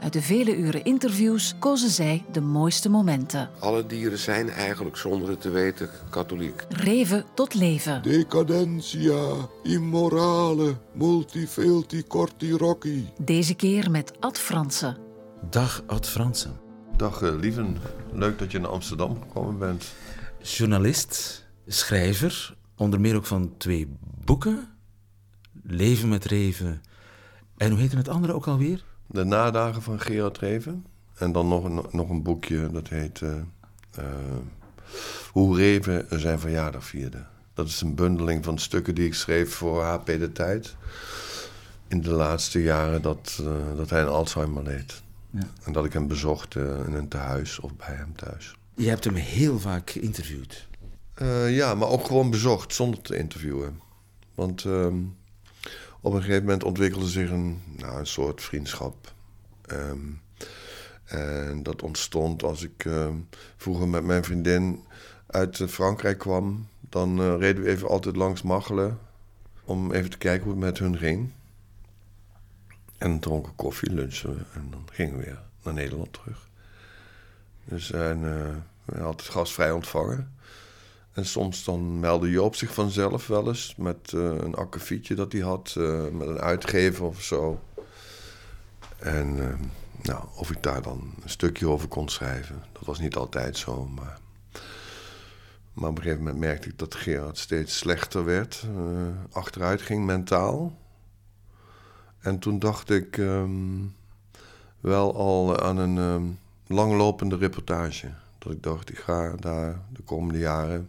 [0.00, 3.50] Uit de vele uren interviews kozen zij de mooiste momenten.
[3.58, 6.64] Alle dieren zijn eigenlijk zonder het te weten katholiek.
[6.68, 8.02] Reven tot leven.
[8.02, 13.08] Decadentia, immorale, multifilti corti rocci.
[13.18, 14.96] Deze keer met Ad Fransen.
[15.50, 16.60] Dag Ad Fransen.
[16.96, 17.76] Dag uh, lieven,
[18.12, 19.92] leuk dat je naar Amsterdam gekomen bent.
[20.42, 23.88] Journalist, schrijver, onder meer ook van twee
[24.24, 24.68] boeken.
[25.62, 26.82] Leven met Reven.
[27.56, 28.88] En hoe heette het andere ook alweer?
[29.12, 30.86] De nadagen van Gerard Reven.
[31.14, 33.34] En dan nog een, nog een boekje dat heet uh,
[33.98, 34.04] uh,
[35.32, 37.24] Hoe Reven zijn verjaardag vierde.
[37.54, 40.76] Dat is een bundeling van stukken die ik schreef voor HP De Tijd.
[41.88, 45.02] In de laatste jaren dat, uh, dat hij een Alzheimer leed.
[45.30, 45.46] Ja.
[45.64, 48.56] En dat ik hem bezocht in een tehuis of bij hem thuis.
[48.74, 50.68] Je hebt hem heel vaak geïnterviewd.
[51.48, 53.80] ja, maar ook gewoon bezocht zonder te interviewen.
[54.34, 54.96] Want ehm,
[56.00, 59.12] op een gegeven moment ontwikkelde zich een, nou, een soort vriendschap.
[59.72, 60.20] Um,
[61.04, 63.08] en dat ontstond als ik uh,
[63.56, 64.84] vroeger met mijn vriendin
[65.26, 66.68] uit Frankrijk kwam.
[66.80, 68.98] Dan uh, reden we even altijd langs Machelen
[69.64, 71.32] om even te kijken hoe het met hun ging.
[72.98, 76.48] En dronken koffie, lunchen we en dan gingen we weer naar Nederland terug.
[77.64, 80.34] Dus zijn uh, altijd gastvrij ontvangen.
[81.20, 85.40] En soms dan meldde Joop zich vanzelf wel eens met uh, een akkefietje dat hij
[85.40, 87.60] had, uh, met een uitgever of zo.
[88.98, 89.54] En uh,
[90.02, 92.62] nou, of ik daar dan een stukje over kon schrijven.
[92.72, 94.18] Dat was niet altijd zo, maar.
[95.72, 98.66] Maar op een gegeven moment merkte ik dat Gerard steeds slechter werd,
[99.30, 100.78] achteruit ging mentaal.
[102.20, 103.94] En toen dacht ik um,
[104.80, 108.10] wel al aan een um, langlopende reportage.
[108.38, 110.88] Dat ik dacht, ik ga daar de komende jaren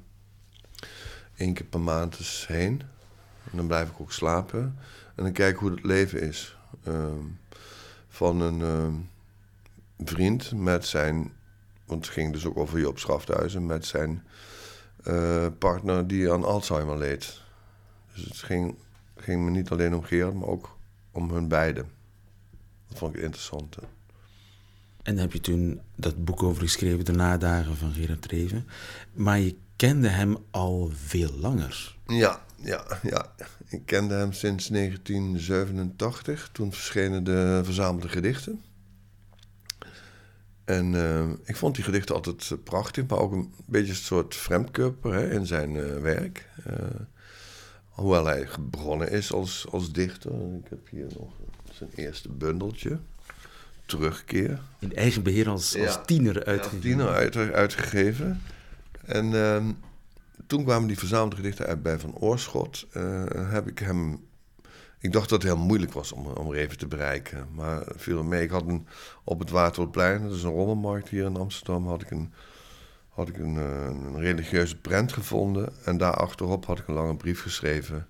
[1.41, 2.81] één keer per maand eens heen.
[3.51, 4.77] En dan blijf ik ook slapen.
[5.15, 6.57] En dan kijk hoe het leven is.
[6.87, 7.05] Uh,
[8.07, 8.93] van een uh,
[10.05, 11.31] vriend met zijn...
[11.85, 13.65] Want het ging dus ook over Joop Schafthuizen...
[13.65, 14.23] met zijn
[15.07, 17.41] uh, partner die aan Alzheimer leed.
[18.13, 18.75] Dus het ging,
[19.15, 20.77] ging me niet alleen om Gerard, maar ook
[21.11, 21.89] om hun beiden.
[22.87, 23.75] Dat vond ik interessant.
[23.75, 23.81] Hè.
[25.03, 28.67] En heb je toen dat boek over geschreven, De Nadagen van Gerard Reven.
[29.13, 29.55] Maar je
[29.87, 31.95] kende hem al veel langer.
[32.07, 33.35] Ja, ja, ja.
[33.67, 36.49] Ik kende hem sinds 1987.
[36.51, 38.61] Toen verschenen de verzamelde gedichten.
[40.63, 45.13] En uh, ik vond die gedichten altijd prachtig, maar ook een beetje een soort vreemdkörper
[45.13, 46.49] hè, in zijn uh, werk.
[46.67, 46.75] Uh,
[47.89, 50.31] hoewel hij begonnen is als, als dichter.
[50.31, 51.33] Ik heb hier nog
[51.71, 52.99] zijn eerste bundeltje
[53.85, 54.61] terugkeer.
[54.79, 56.77] In eigen beheer als, als ja, tiener uitgegeven.
[56.77, 58.41] Ja, tiener uit, uitgegeven.
[59.11, 59.63] En uh,
[60.47, 62.87] toen kwamen die verzamelde gedichten uit bij Van Oorschot.
[62.93, 64.29] Uh, heb ik hem...
[64.99, 67.47] Ik dacht dat het heel moeilijk was om, om er even te bereiken.
[67.53, 68.43] Maar viel mee.
[68.43, 68.63] Ik had
[69.23, 72.33] op het Waterwoordplein, dat is een rommelmarkt hier in Amsterdam, had ik een,
[73.09, 75.73] had ik een, uh, een religieuze prent gevonden.
[75.85, 78.07] En daar achterop had ik een lange brief geschreven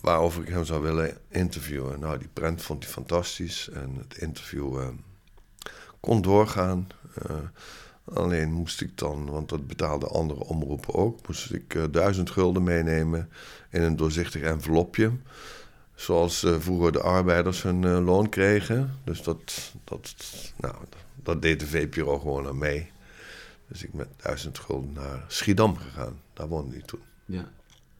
[0.00, 2.00] waarover ik hem zou willen interviewen.
[2.00, 4.88] Nou, die prent vond hij fantastisch en het interview uh,
[6.00, 6.86] kon doorgaan.
[7.30, 7.36] Uh,
[8.14, 12.62] alleen moest ik dan, want dat betaalden andere omroepen ook, moest ik uh, duizend gulden
[12.62, 13.28] meenemen
[13.70, 15.10] in een doorzichtig envelopje.
[15.94, 18.98] Zoals vroeger de arbeiders hun loon kregen.
[19.04, 20.14] Dus dat, dat,
[20.56, 20.74] nou,
[21.22, 22.90] dat deed de VPRO gewoon aan mee.
[23.68, 26.20] Dus ik met duizend gulden naar Schiedam gegaan.
[26.32, 27.00] Daar woonde hij toen.
[27.24, 27.50] Ja.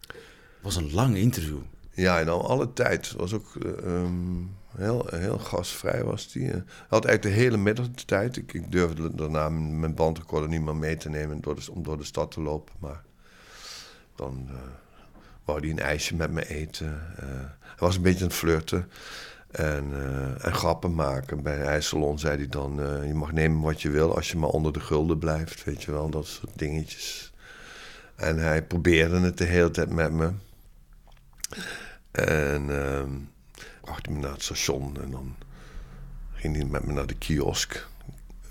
[0.06, 0.16] Het
[0.60, 1.60] was een lang interview.
[1.94, 3.12] Ja, en al alle tijd.
[3.12, 3.54] was ook
[3.84, 6.46] um, heel, heel gastvrij was die.
[6.46, 8.36] Hij had eigenlijk de hele middag de tijd.
[8.36, 12.04] Ik, ik durfde daarna mijn bandrecorder niet meer mee te nemen door om door de
[12.04, 12.74] stad te lopen.
[12.78, 13.02] Maar
[14.14, 14.56] dan uh,
[15.44, 16.86] wou hij een ijsje met me eten.
[16.86, 17.26] Uh,
[17.60, 18.90] hij was een beetje aan het flirten.
[19.50, 19.92] En,
[20.40, 21.42] en grappen maken.
[21.42, 22.80] Bij een ijssalon zei hij dan...
[23.06, 25.64] je mag nemen wat je wil als je maar onder de gulden blijft.
[25.64, 27.32] Weet je wel, dat soort dingetjes.
[28.16, 30.30] En hij probeerde het de hele tijd met me.
[32.10, 33.02] En uh,
[33.80, 35.36] bracht hij me naar het station en dan
[36.32, 37.88] ging hij met me naar de kiosk.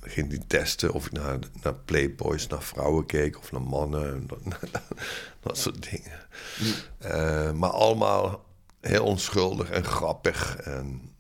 [0.02, 4.14] Ging hij testen of ik naar, naar playboys, naar vrouwen keek of naar mannen.
[4.14, 4.28] En
[5.42, 6.28] dat, soort dingen.
[7.06, 8.46] Uh, maar allemaal
[8.82, 10.56] heel onschuldig en grappig.
[10.56, 11.16] En,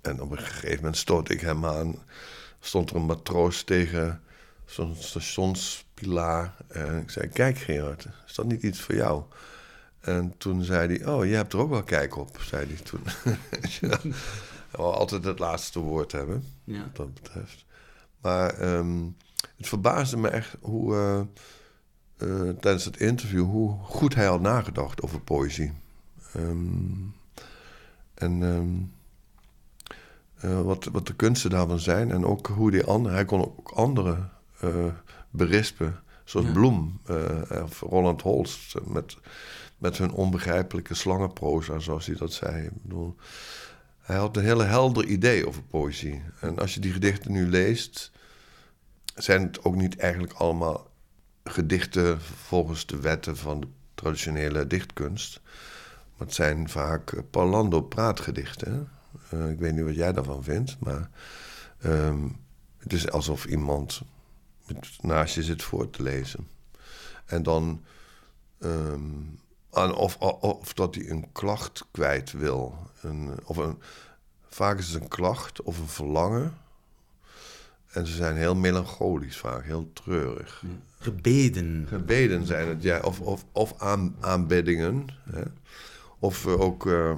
[0.00, 1.96] en op een gegeven moment stoot ik hem aan.
[2.60, 4.22] Stond er een matroos tegen
[4.64, 6.54] zo'n stationspilaar.
[6.68, 9.22] En ik zei, kijk Gerard, is dat niet iets voor jou?
[10.00, 13.02] En toen zei hij, oh, je hebt er ook wel kijk op, zei hij toen.
[14.82, 16.82] altijd het laatste woord hebben, ja.
[16.82, 17.64] wat dat betreft.
[18.20, 19.16] Maar um,
[19.56, 21.20] het verbaasde me echt hoe, uh,
[22.28, 25.72] uh, tijdens het interview, hoe goed hij had nagedacht over poëzie.
[26.36, 27.14] Um,
[28.14, 28.92] en um,
[30.44, 32.10] uh, wat, wat de kunsten daarvan zijn.
[32.10, 34.28] En ook hoe die andere, hij kon ook andere
[35.30, 36.00] berispen.
[36.24, 36.52] Zoals ja.
[36.52, 37.00] Bloem
[37.64, 39.16] of Roland Holst met,
[39.80, 42.64] met hun onbegrijpelijke slangenproza, zoals hij dat zei.
[42.64, 43.16] Ik bedoel,
[44.00, 46.22] hij had een hele helder idee over poëzie.
[46.40, 48.10] En als je die gedichten nu leest,
[49.14, 50.90] zijn het ook niet eigenlijk allemaal
[51.44, 55.40] gedichten volgens de wetten van de traditionele dichtkunst.
[56.16, 58.88] Het zijn vaak Palando praatgedichten.
[59.34, 61.10] Uh, ik weet niet wat jij daarvan vindt, maar
[61.84, 62.36] um,
[62.78, 64.02] het is alsof iemand
[65.00, 66.48] naast je zit voor te lezen.
[67.26, 67.84] En dan
[68.58, 69.38] um,
[69.70, 72.78] of, of, of, dat hij een klacht kwijt wil.
[73.00, 73.78] Een, of een,
[74.48, 76.54] vaak is het een klacht of een verlangen.
[77.90, 80.64] En ze zijn heel melancholisch vaak, heel treurig.
[80.98, 81.84] Gebeden.
[81.88, 83.00] Gebeden zijn het, ja.
[83.00, 85.06] Of, of, of aan, aanbiddingen.
[85.30, 85.42] Hè.
[86.18, 87.16] Of uh, ook uh,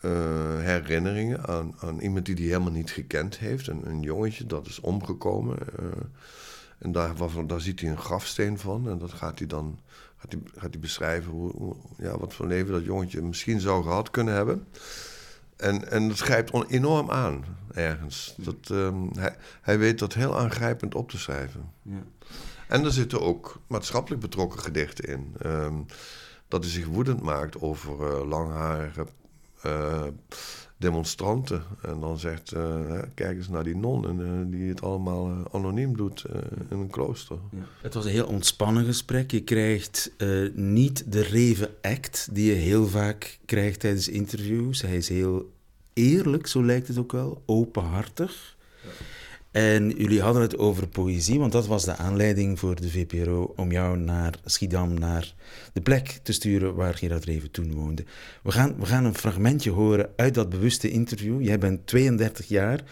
[0.00, 3.66] uh, herinneringen aan, aan iemand die die helemaal niet gekend heeft.
[3.66, 5.58] Een, een jongetje dat is omgekomen.
[6.78, 7.12] En daar,
[7.46, 8.88] daar ziet hij een grafsteen van.
[8.88, 9.78] En dat gaat hij dan
[10.16, 13.82] gaat hij, gaat hij beschrijven hoe, hoe, ja, wat voor leven dat jongetje misschien zou
[13.82, 14.66] gehad kunnen hebben.
[15.56, 17.44] En, en dat grijpt on, enorm aan
[17.74, 18.34] ergens.
[18.36, 21.72] Dat, um, hij, hij weet dat heel aangrijpend op te schrijven.
[21.82, 22.02] Ja.
[22.68, 25.34] En er zitten ook maatschappelijk betrokken gedichten in.
[25.46, 25.86] Um,
[26.48, 29.06] dat hij zich woedend maakt over uh, langharige
[29.66, 30.02] uh,
[30.78, 31.62] demonstranten.
[31.82, 35.40] En dan zegt, uh, kijk eens naar die non en, uh, die het allemaal uh,
[35.52, 36.24] anoniem doet
[36.70, 37.36] in een klooster.
[37.50, 37.58] Ja.
[37.82, 39.30] Het was een heel ontspannen gesprek.
[39.30, 40.12] Je krijgt
[40.54, 44.82] niet de reven act die je heel vaak krijgt tijdens interviews.
[44.82, 45.52] Hij is heel
[45.92, 48.56] eerlijk, zo lijkt het ook wel, openhartig.
[49.50, 53.72] En jullie hadden het over poëzie, want dat was de aanleiding voor de VPRO om
[53.72, 55.34] jou naar Schiedam, naar
[55.72, 58.04] de plek te sturen waar Gerard Reven toen woonde.
[58.42, 61.42] We gaan, we gaan een fragmentje horen uit dat bewuste interview.
[61.42, 62.84] Jij bent 32 jaar.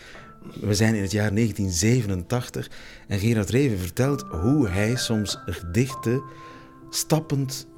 [0.61, 2.71] We zijn in het jaar 1987
[3.09, 6.23] en Gerard Reven vertelt hoe hij soms gedichten
[6.91, 7.69] stappend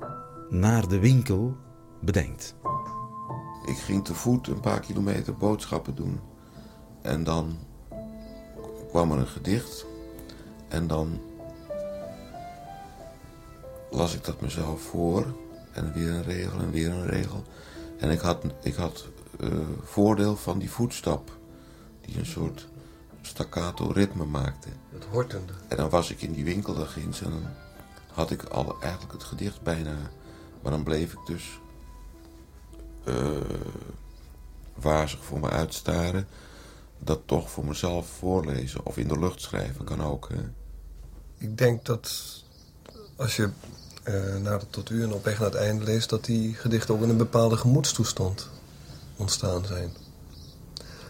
[0.49, 1.57] naar de winkel
[2.01, 2.55] bedenkt.
[3.67, 6.21] Ik ging te voet een paar kilometer boodschappen doen.
[7.03, 7.59] En dan
[8.89, 9.87] kwam er een gedicht
[10.69, 11.21] en dan
[13.91, 15.35] las ik dat mezelf voor
[15.73, 17.45] en weer een regel en weer een regel.
[17.99, 19.07] En ik had, ik had
[19.41, 21.39] uh, voordeel van die voetstap,
[22.01, 22.69] die een soort
[23.23, 24.69] staccato ritme maakte.
[24.93, 25.53] Het hortende.
[25.69, 27.47] En dan was ik in die winkel daar ginds en dan
[28.13, 29.97] had ik al eigenlijk het gedicht bijna.
[30.63, 31.61] Maar dan bleef ik dus
[33.05, 33.15] uh,
[34.75, 36.27] wazig voor me uitstaren
[36.99, 40.29] dat toch voor mezelf voorlezen of in de lucht schrijven kan ook.
[40.29, 40.43] Hè?
[41.39, 42.13] Ik denk dat
[43.17, 43.51] als je
[44.05, 46.09] uh, naar de tot u en op weg naar het einde leest...
[46.09, 48.49] dat die gedichten ook in een bepaalde gemoedstoestand
[49.17, 49.91] ontstaan zijn.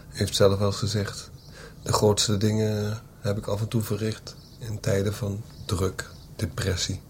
[0.09, 1.29] Heeft zelf wel eens gezegd...
[1.83, 7.01] de grootste dingen heb ik af en toe verricht in tijden van druk, depressie,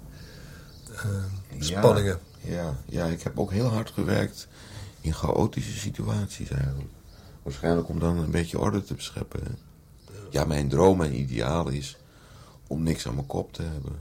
[0.92, 2.20] uh, spanningen.
[2.42, 4.48] Ja, ja, ja, ik heb ook heel hard gewerkt
[5.02, 6.90] in chaotische situaties eigenlijk.
[7.50, 9.58] Waarschijnlijk om dan een beetje orde te bescheppen.
[10.30, 11.98] Ja, mijn droom en ideaal is
[12.68, 14.00] om niks aan mijn kop te hebben.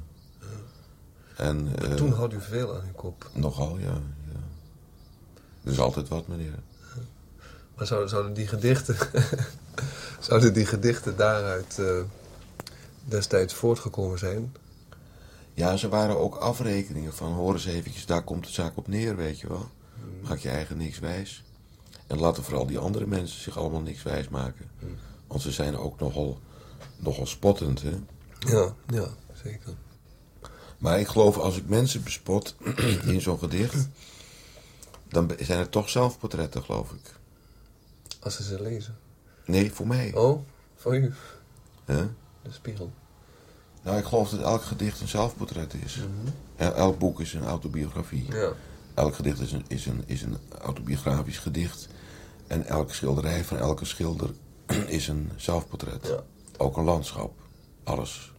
[1.37, 3.31] En, uh, toen had u veel aan uw kop.
[3.33, 4.01] Nogal, ja.
[4.33, 4.41] ja.
[5.65, 6.59] Er is altijd wat, meneer.
[7.75, 8.97] Maar zouden, zouden die gedichten...
[10.29, 12.01] zouden die gedichten daaruit uh,
[13.05, 14.55] destijds voortgekomen zijn?
[15.55, 17.33] Ja, ze waren ook afrekeningen van...
[17.33, 19.71] hoor eens eventjes, daar komt de zaak op neer, weet je wel.
[20.23, 21.43] Maak je eigen niks wijs.
[22.09, 24.71] En laten vooral die andere mensen zich allemaal niks wijs maken.
[25.27, 26.41] Want ze zijn ook nogal,
[26.97, 27.93] nogal spottend, hè?
[28.39, 29.07] Ja, ja,
[29.43, 29.75] zeker.
[30.79, 32.57] Maar ik geloof, als ik mensen bespot
[33.13, 33.89] in zo'n gedicht...
[35.09, 37.15] dan zijn het toch zelfportretten, geloof ik.
[38.21, 38.99] Als ze ze lezen?
[39.45, 40.15] Nee, voor mij.
[40.15, 40.41] Oh,
[40.77, 41.13] voor u?
[41.87, 42.03] Huh?
[42.43, 42.93] De spiegel.
[43.83, 45.97] Nou, ik geloof dat elk gedicht een zelfportret is.
[45.97, 46.33] Mhm.
[46.57, 48.27] El- Elk boek is een autobiografie.
[48.29, 48.53] Ja.
[48.95, 51.89] Elk gedicht is een, is, een, is een autobiografisch gedicht.
[52.49, 54.31] En elke schilderij van elke schilder
[54.87, 56.07] is een zelfportret.
[56.07, 56.25] Ja.
[56.57, 57.33] Ook een landschap.
[57.85, 58.33] Alles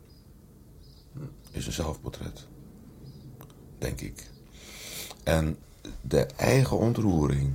[1.51, 2.47] is een zelfportret.
[3.77, 4.29] Denk ik.
[5.23, 5.57] En
[6.01, 7.53] de eigen ontroering,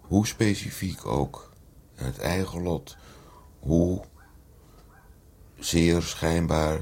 [0.00, 1.52] hoe specifiek ook,
[1.94, 2.96] en het eigen lot,
[3.58, 4.02] hoe
[5.58, 6.80] zeer schijnbaar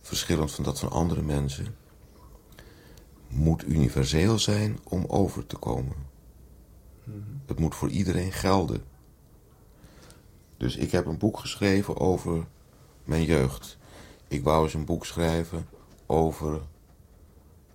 [0.00, 1.76] verschillend van dat van andere mensen,
[3.28, 6.07] moet universeel zijn om over te komen.
[7.48, 8.84] Het moet voor iedereen gelden.
[10.56, 12.46] Dus ik heb een boek geschreven over
[13.04, 13.78] mijn jeugd.
[14.28, 15.68] Ik wou eens een boek schrijven
[16.06, 16.60] over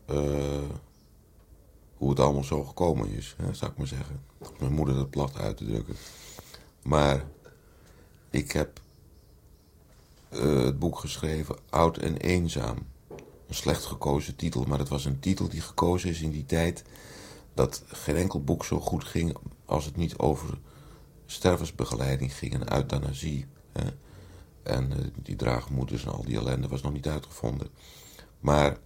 [0.06, 0.70] eh,
[1.98, 4.24] hoe het allemaal zo gekomen is, hè, zou ik maar zeggen.
[4.38, 5.96] Om Mijn moeder dat plat uit te drukken.
[6.84, 7.26] Maar
[8.30, 8.80] ik heb
[10.30, 12.78] eh, het boek geschreven Oud en Eenzaam.
[13.48, 16.84] Een slecht gekozen titel, maar het was een titel die gekozen is in die tijd
[17.54, 20.58] dat geen enkel boek zo goed ging als het niet over
[21.26, 23.46] stervensbegeleiding ging en euthanasie.
[23.72, 23.90] Hè.
[24.64, 27.68] En eh, die draagmoeders en al die ellende was nog niet uitgevonden.
[28.40, 28.78] Maar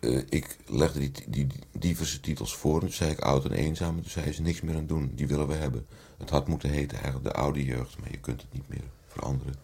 [0.00, 2.74] eh, ik legde die, die, diverse titels voor.
[2.74, 3.96] En toen zei ik oud en eenzaam.
[3.96, 5.12] En toen zei ze niks meer aan doen.
[5.14, 5.86] Die willen we hebben.
[6.18, 7.98] Het had moeten heten eigenlijk de oude jeugd.
[7.98, 9.54] Maar je kunt het niet meer veranderen.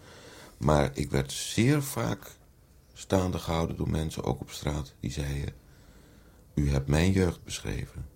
[0.56, 2.37] Maar ik werd zeer vaak
[2.92, 4.94] staande gehouden door mensen, ook op straat.
[5.00, 5.54] Die zeiden,
[6.54, 8.06] u hebt mijn jeugd beschreven.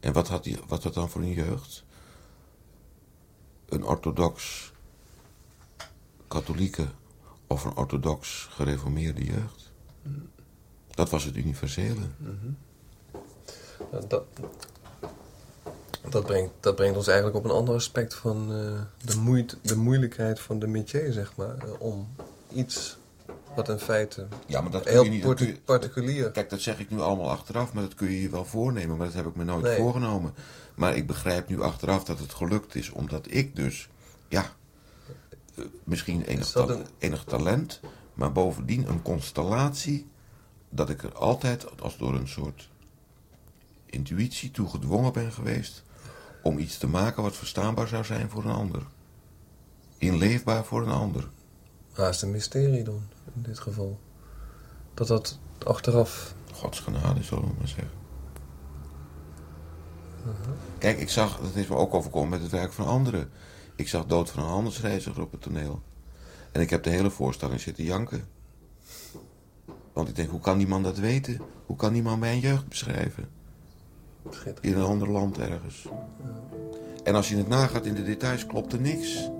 [0.00, 1.84] En wat had, die, wat had dan voor een jeugd?
[3.68, 4.72] Een orthodox
[6.28, 6.86] katholieke
[7.46, 9.72] of een orthodox gereformeerde jeugd.
[10.90, 12.06] Dat was het universele.
[14.08, 14.24] Dat,
[16.08, 20.40] dat, brengt, dat brengt ons eigenlijk op een ander aspect van eh, de, de moeilijkheid
[20.40, 21.58] van de métier, zeg maar.
[21.58, 22.08] eh, om
[22.52, 22.96] iets
[23.56, 26.30] wat in feite Ja, maar dat kun heel je niet- kun je- particulier...
[26.30, 28.96] Kijk, dat zeg ik nu allemaal achteraf, maar dat kun je je wel voornemen.
[28.96, 29.76] Maar dat heb ik me nooit Nee.
[29.76, 30.34] voorgenomen.
[30.74, 33.88] Maar ik begrijp nu achteraf dat het gelukt is, omdat ik dus,
[34.28, 34.50] ja,
[35.54, 37.80] eh, misschien enig, ta- een- enig talent,
[38.14, 40.06] maar bovendien een constellatie,
[40.68, 42.68] dat ik er altijd als door een soort
[43.86, 45.82] intuïtie toe gedwongen ben geweest
[46.42, 48.82] om iets te maken wat verstaanbaar zou zijn voor een ander.
[49.98, 51.28] Inleefbaar voor een ander.
[51.94, 53.02] Waar is een mysterie dan,
[53.34, 53.98] in dit geval?
[54.94, 56.34] Dat dat achteraf...
[56.52, 57.90] Gods genade, zullen we maar zeggen.
[60.78, 63.30] Kijk, ik zag, dat is me ook overkomen met het werk van anderen.
[63.76, 65.82] Ik zag Dood van een handelsreiziger op het toneel.
[66.52, 68.24] En ik heb de hele voorstelling zitten janken.
[69.92, 71.40] Want ik denk, hoe kan die man dat weten?
[71.66, 73.28] Hoe kan die man mijn jeugd beschrijven?
[74.60, 75.86] In een ander land ergens.
[77.04, 79.30] En als je het nagaat in de details, klopt er niks.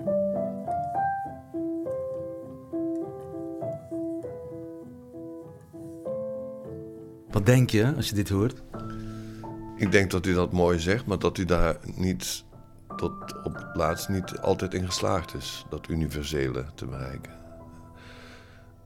[7.31, 8.61] Wat denk je als je dit hoort?
[9.75, 12.45] Ik denk dat u dat mooi zegt, maar dat u daar niet
[12.95, 15.65] tot op het laatst niet altijd in geslaagd is.
[15.69, 17.31] Dat universele te bereiken.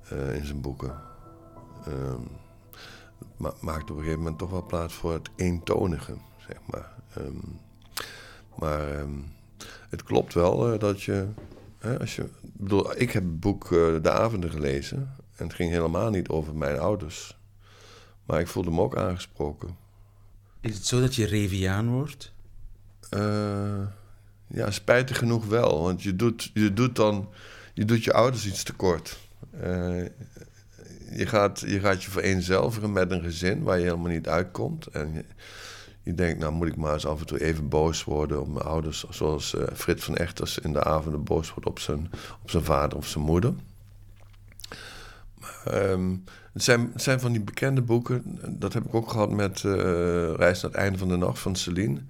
[0.10, 1.01] Eh, in zijn boeken.
[3.38, 6.13] Ma- maakt op een gegeven moment toch wel plaats voor het eentonige,
[6.48, 6.91] zeg maar.
[7.13, 7.36] Ehm,
[8.55, 9.13] maar ehm,
[9.89, 11.27] het klopt wel eh, dat je,
[12.00, 12.29] als je...
[12.41, 13.69] Bedoel, ik heb het boek eh,
[14.01, 15.15] De Avonden gelezen.
[15.36, 17.39] En het ging helemaal niet over mijn ouders.
[18.31, 19.77] Maar ik voelde me ook aangesproken.
[20.61, 22.33] Is het zo dat je Reviaan wordt?
[23.09, 23.81] Eh,
[24.47, 25.81] ja, spijtig genoeg wel.
[25.81, 27.29] Want je doet je, doet dan,
[27.73, 29.19] je doet je ouders iets tekort.
[29.51, 30.03] Eh,
[31.11, 34.88] je, gaat, je gaat je vereenzelvigen met een gezin waar je helemaal niet uitkomt.
[34.88, 35.25] En je,
[36.03, 38.65] je denkt, nou moet ik maar eens af en toe even boos worden op mijn
[38.65, 39.05] ouders.
[39.09, 42.09] Zoals eh, Frits van Echters in de avonden boos wordt op zijn,
[42.41, 43.53] op zijn vader of zijn moeder.
[45.65, 46.15] Ehm,
[46.53, 48.39] het, zijn, zijn van die bekende boeken.
[48.60, 49.72] Dat heb ik ook gehad met eh,
[50.34, 52.01] Reis naar het einde van de nacht van Celine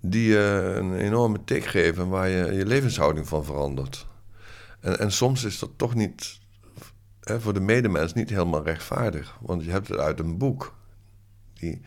[0.00, 4.06] die je een enorme tik geven waar je je levenshouding van verandert.
[4.80, 6.40] En, en soms is dat toch niet,
[7.20, 10.74] hè, voor de medemens niet helemaal rechtvaardig, want je hebt het uit een boek.
[11.54, 11.80] Die,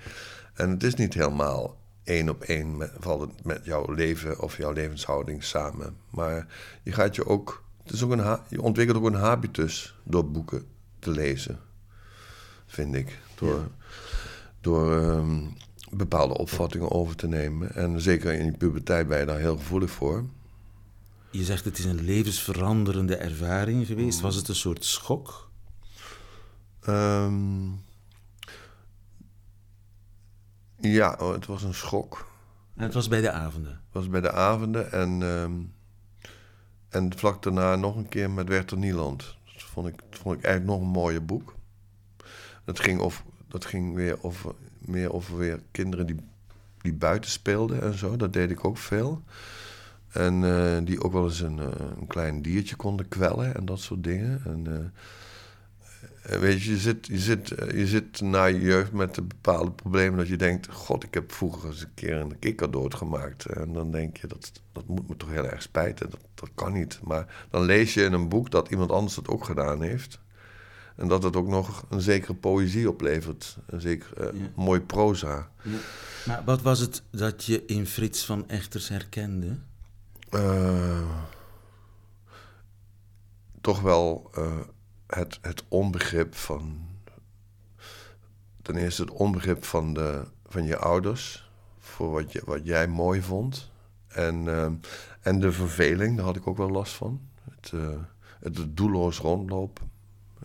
[0.53, 4.71] en het is niet helemaal één op één met, valt met jouw leven of jouw
[4.71, 5.97] levenshouding samen.
[6.09, 6.47] Maar
[6.83, 10.71] je gaat je ook, het is ook een, je ontwikkelt ook een habitus door boeken
[11.03, 11.59] te lezen,
[12.65, 13.19] vind ik.
[13.35, 13.67] Door,
[14.61, 15.45] door ehm,
[15.91, 17.75] bepaalde opvattingen over te nemen.
[17.75, 20.25] En zeker in die puberteit ben je daar heel gevoelig voor.
[21.31, 24.21] Je zegt het is een levensveranderende ervaring geweest.
[24.21, 25.49] Was het een soort schok?
[26.79, 27.65] Ehm,
[30.79, 32.31] ja, oh, het was een schok.
[32.75, 33.71] En het was bij de avonden.
[33.71, 35.53] Het was bij de avonden en, ehm,
[36.89, 39.35] en vlak daarna nog een keer met Werther Nieland.
[39.73, 41.55] Vond ik, vond ik eigenlijk nog een mooier boek.
[42.65, 46.15] Dat ging, over, dat ging weer over, meer over weer kinderen die,
[46.81, 48.15] die buiten speelden en zo.
[48.15, 49.23] Dat deed ik ook veel.
[50.11, 51.67] En eh, die ook wel eens een, eh,
[51.99, 54.41] een klein diertje konden kwellen en dat soort dingen.
[54.45, 55.01] En, eh,
[56.23, 60.17] weet je, je zit, je, zit, je zit na je jeugd met de bepaalde problemen
[60.17, 60.67] dat je denkt...
[60.71, 63.45] God, ik heb vroeger eens een keer een kikker doodgemaakt.
[63.45, 66.09] En dan denk je, dat, dat moet me toch heel erg spijten.
[66.09, 66.99] Dat, dat kan niet.
[67.03, 70.19] Maar dan lees je in een boek dat iemand anders het ook gedaan heeft.
[70.95, 73.57] En dat het ook nog een zekere poëzie oplevert.
[73.65, 74.49] Een zeker Ja.
[74.55, 75.49] mooi proza.
[75.63, 75.77] Ja.
[76.25, 79.57] Maar wat was het dat je in Frits van Echters herkende?
[80.29, 81.01] Eh,
[83.61, 84.59] toch wel eh,
[85.13, 86.77] het, het onbegrip van.
[88.61, 91.51] Ten eerste het onbegrip van, de, van je ouders.
[91.79, 93.71] Voor wat, je, wat jij mooi vond.
[94.07, 94.71] En, eh,
[95.21, 97.21] en de verveling, daar had ik ook wel last van.
[97.51, 97.87] Het, eh,
[98.39, 99.91] het doelloos rondlopen.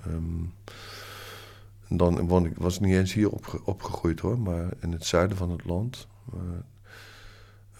[0.04, 0.42] Ehm,
[1.88, 5.36] en dan want ik was niet eens hier opge- opgegroeid hoor, maar in het zuiden
[5.36, 6.06] van het land.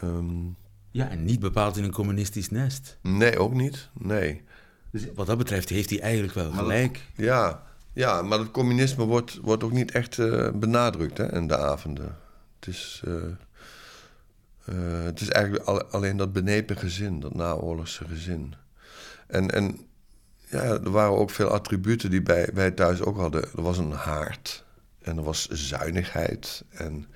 [0.01, 0.47] Ehm,
[0.91, 2.99] Ja, en niet bepaald in een communistisch nest.
[3.03, 3.89] Nee, ook niet.
[3.93, 4.43] Nee.
[4.91, 7.01] Dus wat dat betreft heeft hij eigenlijk wel gelijk.
[7.15, 11.57] Ja, ja maar het communisme wordt, wordt ook niet echt eh, benadrukt hè, in de
[11.59, 12.17] avonden.
[12.59, 13.15] Het is, eh,
[14.65, 18.55] eh, het is eigenlijk al- alleen dat benepen gezin, dat naoorlogse gezin.
[19.27, 19.79] En, en
[20.51, 23.43] ja, er waren ook veel attributen die bij, wij thuis ook hadden.
[23.43, 24.65] Er was een haard
[25.03, 27.07] en er was zuinigheid en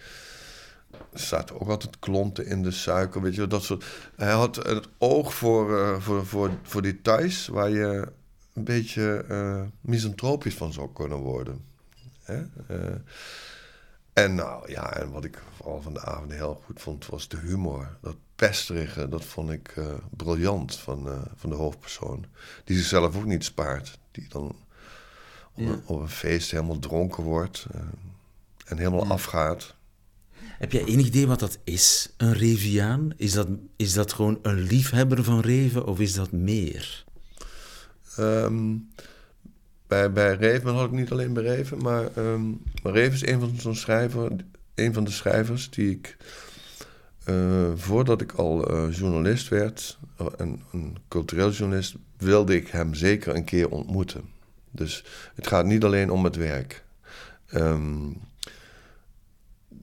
[1.13, 3.85] zaten ook altijd klonten in de suiker, weet je dat soort.
[4.17, 8.13] Hij had het oog voor, eh, voor, voor, voor details waar je
[8.53, 11.65] een beetje eh misantropisch van zou kunnen worden.
[12.23, 12.43] Hè?
[12.67, 12.95] Eh,
[14.13, 17.37] en nou ja, en wat ik vooral van de avond heel goed vond, was de
[17.37, 17.97] humor.
[18.01, 19.75] Dat pesterige, dat vond ik
[20.11, 22.25] briljant van, van de hoofdpersoon.
[22.65, 23.99] Die zichzelf ook niet spaart.
[24.11, 24.57] Die dan
[25.55, 27.67] op, een, op een feest helemaal dronken wordt
[28.67, 29.75] en helemaal afgaat.
[30.59, 33.13] Heb jij enig idee wat dat is, een Reviaan?
[33.17, 37.05] Is dat, is dat gewoon een liefhebber van Reven of is dat meer?
[38.17, 38.77] Ehm,
[39.87, 42.49] bij, bij Reven had ik niet alleen bij Reven, maar, ehm,
[42.83, 44.31] maar Reven is een van zo'n schrijver,
[44.75, 46.17] een van de schrijvers die ik
[47.25, 52.95] eh, voordat ik al eh, journalist werd, eh, een, een cultureel journalist, wilde ik hem
[52.95, 54.23] zeker een keer ontmoeten.
[54.71, 56.85] Dus het gaat niet alleen om het werk.
[57.47, 58.11] Ehm,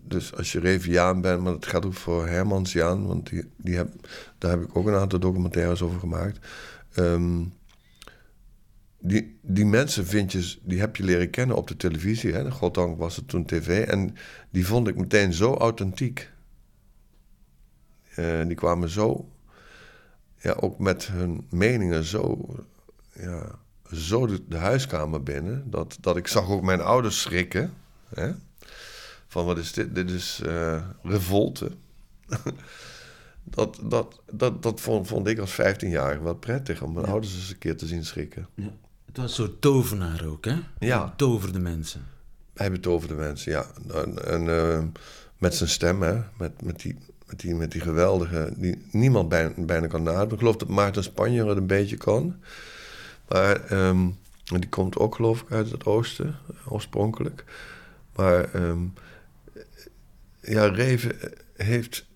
[0.09, 3.89] dus als je Reviaan bent, maar het gaat ook voor Hermansjaan, want die, die heb,
[4.37, 6.47] daar heb ik ook een aantal documentaires over gemaakt.
[6.93, 7.43] Ehm,
[8.99, 12.33] die, die mensen vind je, die heb je leren kennen op de televisie.
[12.33, 12.51] Hè?
[12.51, 13.87] Goddank was het toen tv.
[13.87, 14.15] En
[14.49, 16.31] die vond ik meteen zo authentiek.
[18.15, 19.29] Eh, die kwamen zo,
[20.37, 22.55] ja, ook met hun meningen zo,
[23.13, 23.59] ja,
[23.91, 25.69] zo de, de huiskamer binnen.
[25.69, 27.73] Dat, dat ik zag ook mijn ouders schrikken.
[28.13, 28.31] Hè?
[29.29, 29.95] Van wat is dit?
[29.95, 31.71] Dit is eh, revolte.
[33.43, 37.49] dat, dat, dat, dat vond, vond ik als 15-jarige wel prettig om mijn ouders eens
[37.49, 38.47] een keer te zien schrikken.
[38.55, 38.71] Ja.
[39.05, 40.55] Het was een soort tovenaar ook, hè?
[40.79, 41.03] Ja.
[41.03, 42.05] Hij toverde mensen.
[42.53, 43.65] Hij betoverde mensen, ja.
[43.93, 44.83] En, en eh,
[45.37, 46.21] met zijn stem, hè.
[46.37, 48.53] Met, met, die, met, die, met die geweldige...
[48.57, 50.33] Die niemand bijna, bijna kan nadoen.
[50.33, 52.35] Ik geloof dat Maarten Spanjer het een beetje kan.
[53.27, 54.07] Maar ehm,
[54.43, 56.35] die komt ook, geloof ik, uit het oosten,
[56.67, 57.43] oorspronkelijk.
[58.15, 58.85] Maar ehm,
[60.41, 62.07] ja, Reven heeft...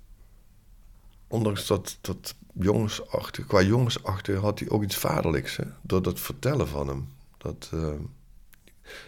[1.28, 5.56] Ondanks dat, dat jongensachtig, qua jongensachtig had hij ook iets vaderlijks.
[5.56, 5.64] Hè?
[5.82, 7.08] Door dat vertellen van hem.
[7.38, 7.94] Dat, eh,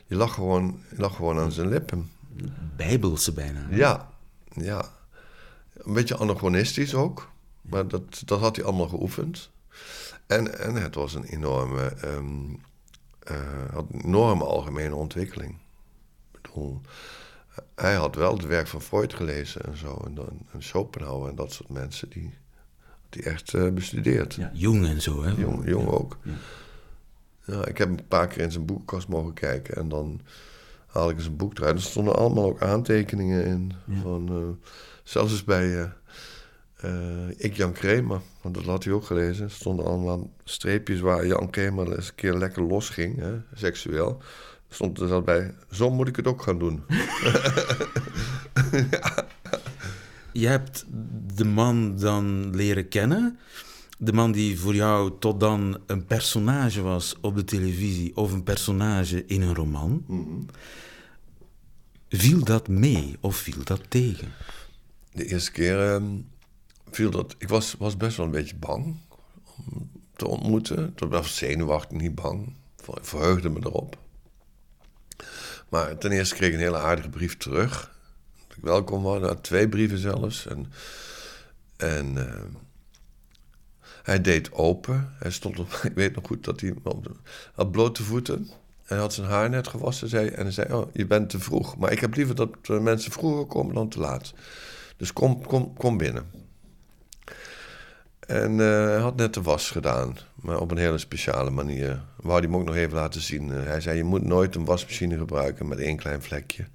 [0.05, 2.11] je, lag gewoon, je lag gewoon aan zijn lippen.
[2.75, 3.67] Bijbelse bijna.
[3.69, 4.09] Ja,
[4.53, 4.85] ja.
[5.73, 7.29] Een beetje anachronistisch ook.
[7.61, 9.49] Maar dat, dat had hij allemaal geoefend.
[10.27, 12.53] En, en het was een enorme, ehm,
[13.19, 15.51] eh, had een enorme algemene ontwikkeling.
[16.31, 16.81] Ik bedoel,
[17.75, 20.01] hij had wel het werk van Freud gelezen en zo.
[20.05, 22.09] En, dan, en Schopenhauer en dat soort mensen.
[22.09, 22.33] Die,
[23.09, 24.33] die echt eh, bestudeerd.
[24.33, 25.31] Ja, Jung en zo, hè?
[25.31, 26.17] Jong, jong ook.
[26.23, 26.33] Ja.
[27.45, 29.75] Ja, ik heb een paar keer in zijn boekenkast mogen kijken.
[29.75, 30.21] En dan
[30.85, 31.75] haal ik eens een boek eruit.
[31.75, 33.73] Er stonden allemaal ook aantekeningen in.
[34.01, 34.69] Van, eh,
[35.03, 35.93] zelfs eens bij
[36.75, 38.21] eh, Ik Jan Kramer.
[38.41, 39.43] Want dat had hij ook gelezen.
[39.43, 43.19] Er stonden allemaal streepjes waar Jan Kramer eens een keer lekker los ging.
[43.19, 44.21] Hè, seksueel.
[44.75, 46.83] Stond er zat bij, zo moet ik het ook gaan doen.
[50.41, 50.85] Je hebt
[51.35, 53.39] de man dan leren kennen.
[53.97, 58.43] De man die voor jou tot dan een personage was op de televisie of een
[58.43, 60.05] personage in een roman.
[62.09, 64.27] Viel dat mee of viel dat tegen?
[65.11, 66.05] De eerste keer ehm,
[66.91, 67.35] viel dat...
[67.37, 68.95] Ik was, was best wel een beetje bang
[69.57, 70.93] om te ontmoeten.
[70.95, 72.53] Toen was zenuwachtig, niet bang.
[72.75, 73.97] ver- verheugde me erop.
[75.69, 77.91] Maar ten eerste kreeg ik een hele aardige brief terug.
[78.47, 80.47] Dat ik welkom was, twee brieven zelfs.
[80.47, 80.71] En,
[81.77, 82.43] en eh,
[84.03, 85.13] hij deed open.
[85.19, 87.07] Hij stond op, ik weet nog goed dat hij op
[87.53, 88.49] had blote voeten.
[88.83, 91.77] Hij had zijn haar net gewassen zei, en hij zei: Oh, je bent te vroeg.
[91.77, 94.33] Maar ik heb liever dat eh, mensen vroeger komen dan te laat.
[94.97, 96.44] Dus kom, kom, kom binnen.
[98.27, 102.01] En eh, hij had net de was gedaan, maar op een hele speciale manier.
[102.15, 103.51] Wou hij me ook nog even laten zien.
[103.51, 106.65] Eh, hij zei: Je moet nooit een wasmachine gebruiken met één klein vlekje.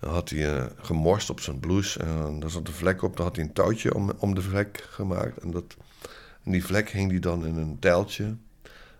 [0.00, 3.16] Dan had hij eh, gemorst op zijn blouse en daar zat een vlek op.
[3.16, 5.38] Daar had hij een touwtje om, om de vlek gemaakt.
[5.38, 5.76] En, dat,
[6.44, 8.36] en die vlek hing hij dan in een tijltje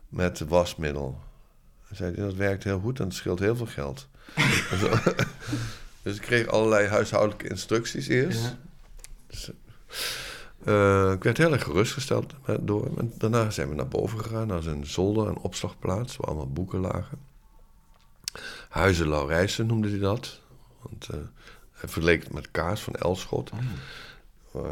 [0.08, 1.20] met wasmiddel.
[1.86, 4.08] Hij zei: Dat werkt heel goed en het scheelt heel veel geld.
[6.02, 8.56] Dus ik kreeg allerlei huishoudelijke instructies eerst.
[9.26, 9.50] Dus,
[10.64, 12.98] eh, ik werd heel erg gerustgesteld door hem.
[12.98, 16.80] En daarna zijn we naar boven gegaan, naar zijn zolder en opslagplaats, waar allemaal boeken
[16.80, 17.18] lagen.
[18.68, 20.40] Huizen Laurijsen noemde hij dat.
[20.82, 21.18] Want eh,
[21.72, 23.50] hij verleek het met kaas van Elschot.
[24.54, 24.62] Eh,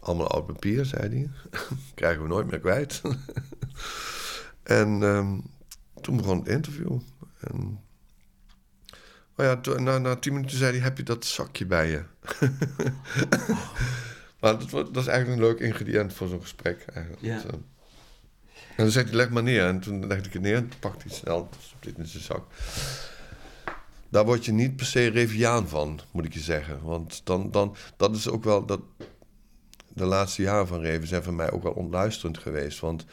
[0.00, 1.30] allemaal oud papier, zei hij.
[1.94, 3.02] Krijgen we nooit meer kwijt.
[4.62, 5.38] en ehm,
[6.00, 6.98] toen begon het interview.
[7.40, 7.80] En,
[9.34, 12.02] maar ja, toen- na, na tien minuten zei hij, heb je dat zakje bij je?
[14.46, 16.84] maar dat, dat is eigenlijk een leuk ingrediënt voor zo'n gesprek.
[16.94, 17.22] Eigenlijk.
[17.22, 17.36] Ja.
[17.36, 17.52] Eh,
[18.76, 19.66] en dan zei hij, leg maar neer.
[19.66, 22.44] En toen legde ik het neer en pakte hij snel, stopte dit in zijn zak.
[24.08, 26.82] Daar word je niet per se Reviaan van, moet ik je zeggen.
[26.82, 28.66] Want dan, dan, dat is ook wel...
[28.66, 28.80] Dat,
[29.88, 32.80] de laatste jaren van Reven zijn voor mij ook wel ontluisterend geweest.
[32.80, 33.04] Want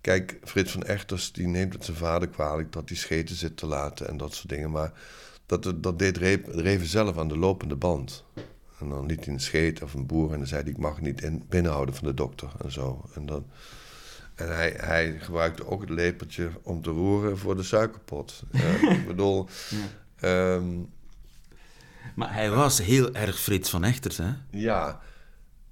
[0.00, 2.72] kijk, Frits van Echters die neemt het zijn vader kwalijk...
[2.72, 4.70] dat hij scheten zit te laten en dat soort dingen.
[4.70, 4.92] Maar
[5.46, 8.24] dat, dat deed Re- Reven zelf aan de lopende band.
[8.84, 10.70] En dan liet hij een scheet of een boer en dan zei hij...
[10.70, 13.04] ik mag niet in, binnenhouden van de dokter en zo.
[13.14, 13.46] En, dan,
[14.34, 18.42] en hij, hij gebruikte ook het lepeltje om te roeren voor de suikerpot.
[18.52, 19.48] Ja, ik bedoel...
[20.20, 20.80] ehm,
[22.14, 24.30] Maar hij was heel erg Frits van Echters, hè?
[24.50, 25.00] ja,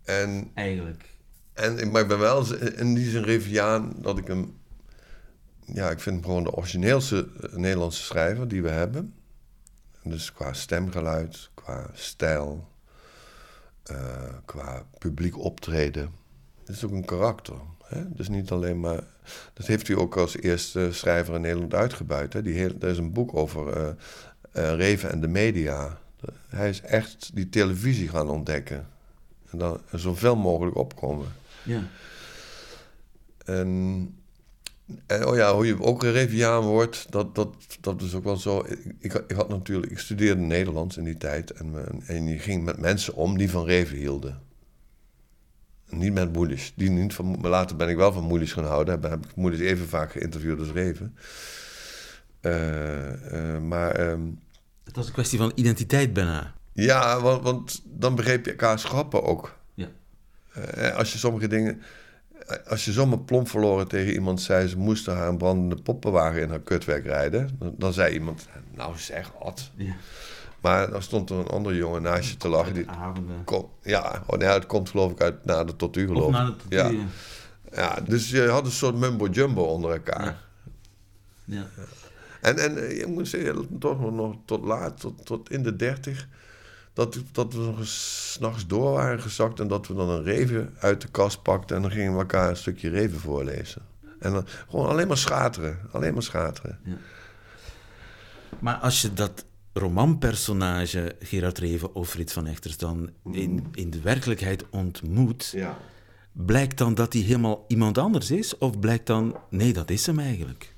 [0.04, 0.50] en...
[0.54, 1.10] Eigenlijk.
[1.52, 4.60] En, maar ik ben wel in die zin Reviaan dat ik hem...
[5.64, 9.14] Ja, ik vind hem gewoon de origineelste eh, Nederlandse schrijver die we hebben.
[10.04, 12.71] Dus qua stemgeluid, qua stijl,
[13.82, 13.96] eh,
[14.44, 16.10] qua publiek optreden.
[16.64, 17.54] Het is ook een karakter.
[17.84, 18.12] Hè?
[18.12, 19.04] Dus niet alleen maar...
[19.52, 22.32] Dat heeft hij ook als eerste schrijver in Nederland uitgebuit.
[22.32, 22.42] Hè?
[22.42, 23.88] Die heel, er is een boek over eh,
[24.52, 25.98] eh, Reven en de media.
[26.48, 28.86] Hij is echt die televisie gaan ontdekken.
[29.50, 31.26] En dan zoveel mogelijk opkomen.
[31.62, 31.82] Ja.
[33.44, 34.21] En
[35.24, 38.64] oh ja, hoe je ook een Reviaan wordt, dat, dat, dat is ook wel zo.
[38.98, 41.50] Ik, ik, had- natuurlijk, ik studeerde Nederlands in die tijd.
[41.50, 41.74] En,
[42.06, 44.40] en je ging met mensen om die van Reven hielden.
[45.88, 46.72] Niet met moeders.
[46.76, 48.94] Die niet van, maar later ben ik wel van moeders gaan houden.
[49.00, 51.16] Heb, heb ik moeders even vaak geïnterviewd als Reven.
[52.40, 54.20] Eh, eh, maar ehm,
[54.84, 56.54] Het was een kwestie van identiteit bijna.
[56.72, 59.58] ja, want, want dan begreep je elkaar schappen ook.
[59.74, 59.88] Ja.
[60.52, 61.82] Eh, als je sommige dingen...
[62.68, 64.68] Als je zomaar plomp verloren tegen iemand zei...
[64.68, 67.56] ze moesten haar een brandende poppenwagen in haar kutwerk rijden...
[67.58, 69.70] dan, dan zei iemand, nou zeg, wat.
[69.76, 69.94] Ja.
[70.60, 72.74] Maar dan stond er een andere jongen naast je te lachen.
[72.74, 72.86] Die,
[73.44, 76.28] kom, ja, oh nee, het komt geloof ik uit na de tot u geloof Of
[76.28, 76.32] ik.
[76.34, 76.88] na de tot u, ja.
[76.88, 77.04] ja.
[77.72, 80.40] ja, dus je had een soort mumbo-jumbo onder elkaar.
[81.44, 81.66] Ja.
[82.40, 85.76] En, en eh, je moet zeggen, toch nog- nog tot laat, tot, tot in de
[85.76, 86.28] dertig...
[86.92, 89.60] Dat, dat we nog eens 's nachts door waren gezakt...
[89.60, 91.76] en dat we dan een reven uit de kast pakten...
[91.76, 93.82] en dan gingen we elkaar een stukje reven voorlezen.
[94.18, 95.78] En dan gewoon alleen maar schateren.
[95.92, 96.78] Alleen maar schateren.
[98.58, 104.00] Maar als je dat romanpersonage Gerard Reven of Frits van Echters dan in, in de
[104.00, 105.78] werkelijkheid ontmoet, Ja.
[106.32, 108.58] blijkt dan dat hij helemaal iemand anders is?
[108.58, 110.71] Of blijkt dan, nee, dat is hem eigenlijk?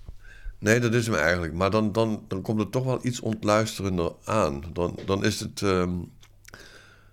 [0.64, 1.52] Nee, dat is hem eigenlijk.
[1.52, 4.64] Maar dan, dan, dan komt er toch wel iets ontluisterender aan.
[4.72, 5.62] Dan, dan is het...
[5.62, 5.92] ehm,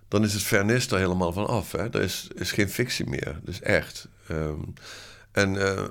[0.08, 1.72] dan is het vernis er helemaal van af.
[1.72, 1.90] Hè?
[1.90, 3.40] Er is, is geen fictie meer.
[3.42, 4.08] Dus echt.
[4.28, 4.60] Ehm,
[5.32, 5.84] en eh,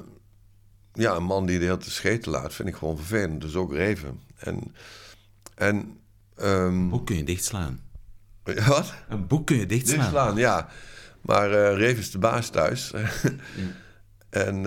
[0.94, 3.42] ja, een man die de hele tijd scheten laat, vind ik gewoon vervelend.
[3.42, 4.20] Dus ook Reven.
[4.38, 4.76] En,
[5.56, 6.00] en
[6.36, 7.80] ehm, Boek kun je dichtslaan.
[8.68, 8.94] wat?
[9.10, 10.00] Een boek kun je dichtslaan.
[10.00, 10.70] Dichtslaan, ja.
[11.22, 12.92] Maar eh Reven is de baas thuis.
[14.30, 14.66] En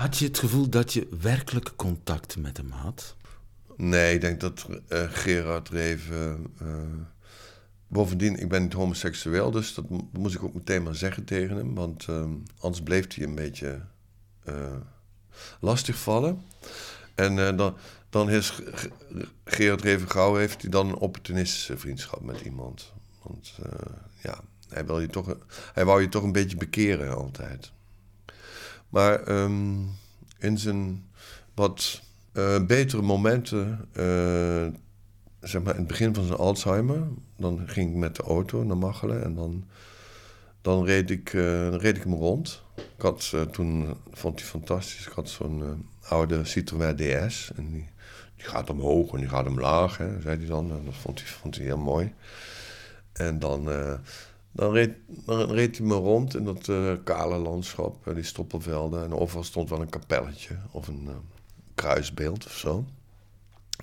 [0.00, 3.16] Had je het gevoel dat je werkelijk contact met hem had?
[3.76, 6.46] Nee, ik denk dat eh, Gerard Reven.
[6.60, 6.66] eh,
[7.88, 11.56] bovendien, ik ben niet homoseksueel, dus dat mo- moest ik ook meteen maar zeggen tegen
[11.56, 11.74] hem.
[11.74, 12.24] Want eh,
[12.58, 13.80] anders bleef hij een beetje
[15.60, 16.42] lastig vallen.
[17.14, 17.76] En dan,
[18.10, 18.60] dan is
[19.44, 22.92] Gerard Reven gauw heeft hij dan een opportunistische vriendschap met iemand.
[23.22, 23.58] Want
[24.22, 25.36] ja, hij, wil je toch,
[25.72, 27.72] hij wou je toch een beetje bekeren altijd.
[28.90, 29.78] Maar ehm,
[30.38, 31.08] in zijn
[31.54, 34.66] wat eh, betere momenten, eh,
[35.40, 37.02] zeg maar in het begin van zijn Alzheimer.
[37.36, 39.64] Dan ging ik met de auto naar Machelen en dan,
[40.60, 42.62] dan, reed, ik, eh, reed ik hem rond.
[42.76, 47.52] Ik had toen, vond hij fantastisch, ik had zo'n oude Citroën DS.
[47.56, 47.88] En die,
[48.36, 50.70] die gaat omhoog en die gaat omlaag, hè, zei hij dan.
[50.70, 52.12] En dat vond hij, vond hij heel mooi.
[53.12, 53.68] En dan,
[54.52, 56.70] dan, reed, dan reed hij me rond in dat
[57.04, 59.04] kale landschap, die stoppelvelden.
[59.04, 61.08] En overal stond wel een kapelletje of een
[61.74, 62.84] kruisbeeld of zo.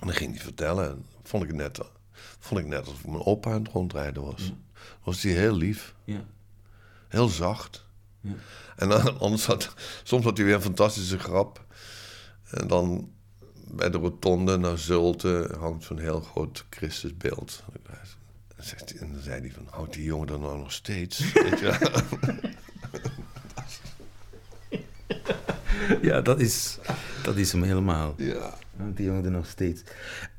[0.00, 0.90] En dan ging hij vertellen.
[0.90, 1.80] En vond ik net,
[2.38, 4.50] vond ik net alsof mijn opa aan het rondrijden was.
[4.50, 4.64] Mm.
[5.02, 5.94] Was hij heel lief.
[6.04, 6.24] Ja.
[7.08, 7.86] Heel zacht.
[8.20, 8.34] Ja.
[8.76, 11.64] En dan, anders had, soms had hij weer een fantastische grap.
[12.50, 13.12] En dan
[13.70, 17.62] bij de rotonde naar Zulte hangt zo'n heel groot Christusbeeld.
[18.58, 21.18] En, zegt en dan zei hij van, houdt die jongen dan nou nog steeds?
[21.32, 21.98] Weet je?
[26.02, 26.78] ja, dat is,
[27.22, 28.14] dat is hem helemaal.
[28.16, 28.58] Ja.
[28.94, 29.82] Die jongen er nog steeds.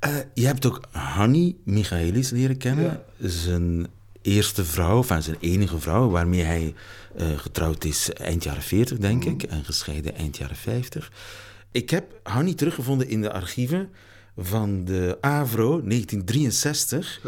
[0.07, 3.03] Uh, je hebt ook Hanni Michaelis leren kennen.
[3.19, 3.87] Zijn
[4.21, 6.73] eerste vrouw, enfin zijn enige vrouw, waarmee hij
[7.19, 9.31] uh, getrouwd is eind jaren 40, denk mm.
[9.31, 9.43] ik.
[9.43, 11.11] En gescheiden eind jaren 50.
[11.71, 13.89] Ik heb Hanni teruggevonden in de archieven
[14.37, 17.21] van de AVRO 1963.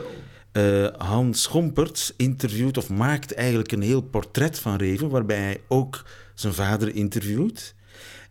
[0.53, 6.05] Uh, Hans Schomperts interviewt of maakt eigenlijk een heel portret van Reven, waarbij hij ook
[6.33, 7.75] zijn vader interviewt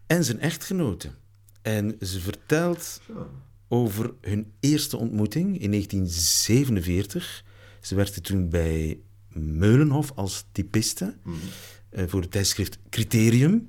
[0.07, 1.11] en zijn echtgenote.
[1.63, 3.01] En ze vertelt
[3.69, 7.45] over hun eerste ontmoeting in 1947.
[7.81, 9.01] Ze werkte toen bij
[9.33, 11.37] Meulenhof als typiste mm
[11.93, 13.69] voor het tijdschrift Criterium,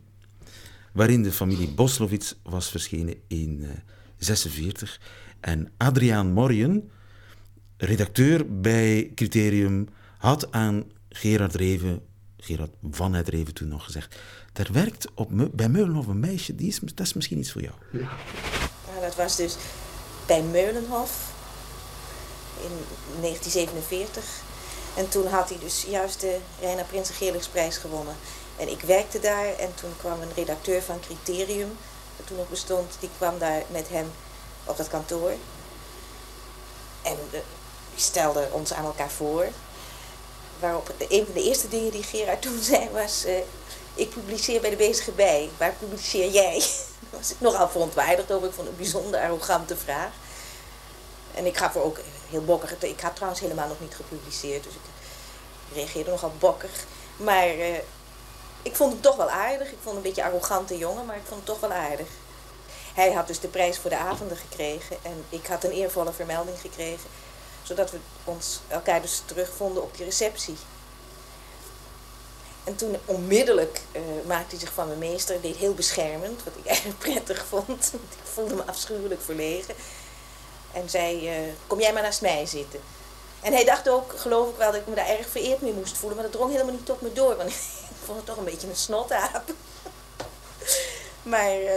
[0.93, 4.99] waarin de familie Boslowitz was verschenen in 1946.
[4.99, 6.89] Uh, en Adriaan Morjen,
[7.85, 12.05] redacteur bij Criterium, had aan Gerard Reven,
[12.37, 14.15] Gerard van het Reven toen nog gezegd,
[14.53, 17.73] er werkt op, bij Meulenhof een meisje, die is, dat is misschien iets voor jou.
[17.91, 18.09] Ja.
[19.01, 19.55] dat was dus
[20.25, 21.33] bij Meulenhof
[22.63, 22.71] in
[23.21, 24.23] 1947.
[24.95, 28.15] En toen had hij dus juist de Reina Prinsen gewonnen.
[28.57, 31.69] En ik werkte daar en toen kwam een redacteur van Criterium,
[32.17, 34.05] dat toen nog bestond, die kwam daar met hem
[34.65, 35.31] op dat kantoor.
[37.01, 37.17] En
[38.01, 39.47] die stelde ons aan elkaar voor.
[40.59, 43.25] Waarop een van de eerste dingen die Gerard toen zei was...
[43.25, 43.37] Uh,
[43.93, 45.49] ik publiceer bij de bezige bij.
[45.57, 46.59] Waar publiceer jij?
[46.59, 48.47] Daar was ik nogal verontwaardigd over.
[48.47, 50.11] Ik vond het een bijzonder arrogante vraag.
[51.33, 52.83] En ik gaf er ook heel bokkig.
[52.83, 54.63] Ik had trouwens helemaal nog niet gepubliceerd.
[54.63, 54.79] Dus ik
[55.73, 56.85] reageerde nogal bokkig.
[57.17, 57.75] Maar uh,
[58.61, 59.67] ik vond hem toch wel aardig.
[59.67, 62.07] Ik vond hem een beetje arrogante jongen, maar ik vond hem toch wel aardig.
[62.93, 64.97] Hij had dus de prijs voor de avonden gekregen.
[65.01, 67.09] En ik had een eervolle vermelding gekregen.
[67.63, 70.57] Zodat we ons elkaar dus terugvonden op die receptie.
[72.63, 75.41] En toen onmiddellijk uh, maakte hij zich van mijn meester.
[75.41, 77.91] Deed heel beschermend, wat ik eigenlijk prettig vond.
[77.93, 79.75] ik voelde me afschuwelijk verlegen.
[80.71, 82.79] En zei, uh, kom jij maar naast mij zitten.
[83.41, 85.97] En hij dacht ook, geloof ik wel, dat ik me daar erg vereerd mee moest
[85.97, 86.17] voelen.
[86.17, 87.35] Maar dat drong helemaal niet tot me door.
[87.35, 87.49] Want
[87.95, 89.43] ik vond het toch een beetje een snotaap.
[91.23, 91.71] maar uh,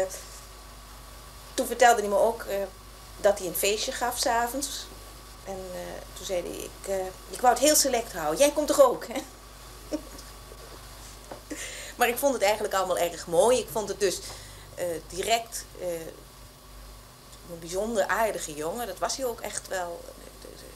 [1.54, 2.44] toen vertelde hij me ook
[3.20, 4.86] dat hij een feestje gaf s'avonds.
[5.44, 5.58] En
[6.12, 8.38] toen zei hij, ik, ik wou het heel select houden.
[8.38, 9.06] Jij komt toch ook?
[11.96, 13.58] Maar ik vond het eigenlijk allemaal erg mooi.
[13.58, 14.20] Ik vond het dus
[14.78, 15.64] uh, direct
[17.50, 18.86] een bijzonder aardige jongen.
[18.86, 20.04] Dat was hij ook echt wel.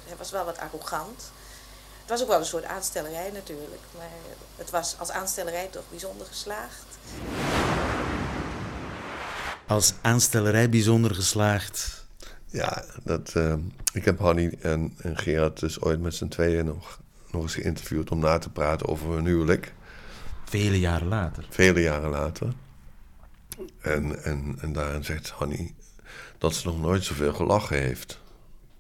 [0.07, 1.31] Hij was wel wat arrogant.
[2.01, 3.83] Het was ook wel een soort aanstellerij natuurlijk.
[3.97, 4.11] Maar
[4.57, 6.85] het was als aanstellerij toch bijzonder geslaagd.
[9.67, 11.98] Als aanstellerij bijzonder geslaagd.
[12.51, 13.55] Ja, dat, uh,
[13.93, 18.11] ik heb Hanny en, en Gerard dus ooit met z'n tweeën nog, nog eens geïnterviewd
[18.11, 19.75] om na te praten over hun huwelijk.
[20.45, 21.47] Vele jaren later.
[21.51, 22.53] Vele jaren later.
[23.81, 25.75] En, en, en daarin zegt Hanny
[26.39, 28.21] dat ze nog nooit zoveel gelachen heeft.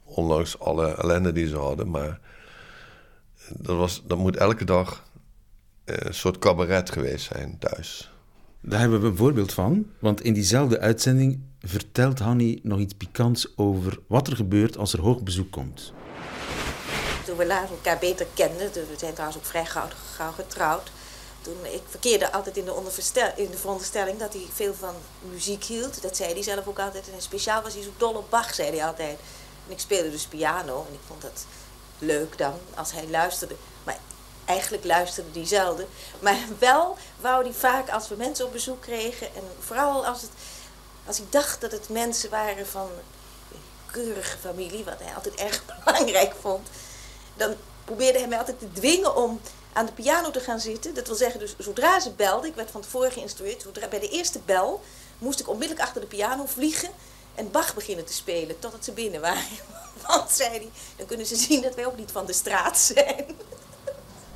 [0.05, 1.91] Ondanks alle ellende die ze hadden.
[1.91, 2.21] Maar
[3.49, 5.05] dat, was, dat moet elke dag
[5.85, 8.13] eh, een soort cabaret geweest zijn thuis.
[8.69, 9.87] Daar hebben we een voorbeeld van.
[9.99, 15.01] Want in diezelfde uitzending vertelt Hanny nog iets pikants over wat er gebeurt als er
[15.01, 15.93] hoog bezoek komt.
[17.25, 19.89] Toen we later elkaar beter kenden, we zijn trouwens ook vrij gauw,
[20.35, 20.91] getrouwd
[21.63, 24.95] ik verkeerde altijd in de, in de veronderstelling dat hij veel van
[25.31, 26.03] muziek hield.
[26.03, 27.11] Dat zei hij zelf ook altijd.
[27.15, 29.19] En speciaal was hij zo dol op Bach, zei hij altijd.
[29.67, 31.47] En ik speelde dus piano en ik vond dat
[31.99, 33.55] leuk dan als hij luisterde.
[34.49, 35.89] Eigenlijk luisterde hij zelden.
[36.21, 39.27] Maar wel wou hij vaak als we mensen op bezoek kregen.
[39.35, 40.31] En vooral als, het,
[41.07, 42.89] als ik dacht dat het mensen waren van
[43.53, 43.59] een
[43.93, 46.69] keurige familie, wat hij altijd erg belangrijk vond.
[47.37, 49.41] Dan probeerde hij mij altijd te dwingen om
[49.73, 50.95] aan de piano te gaan zitten.
[50.95, 54.39] Dat wil zeggen, dus zodra ze belde, ik werd van tevoren geïnstrueerd, bij de eerste
[54.45, 54.81] bel
[55.19, 56.91] moest ik onmiddellijk achter de piano vliegen
[57.35, 59.59] en Bach beginnen te spelen totdat ze binnen waren.
[60.07, 63.27] Want, zei hij, dan kunnen ze zien dat wij ook niet van de straat zijn.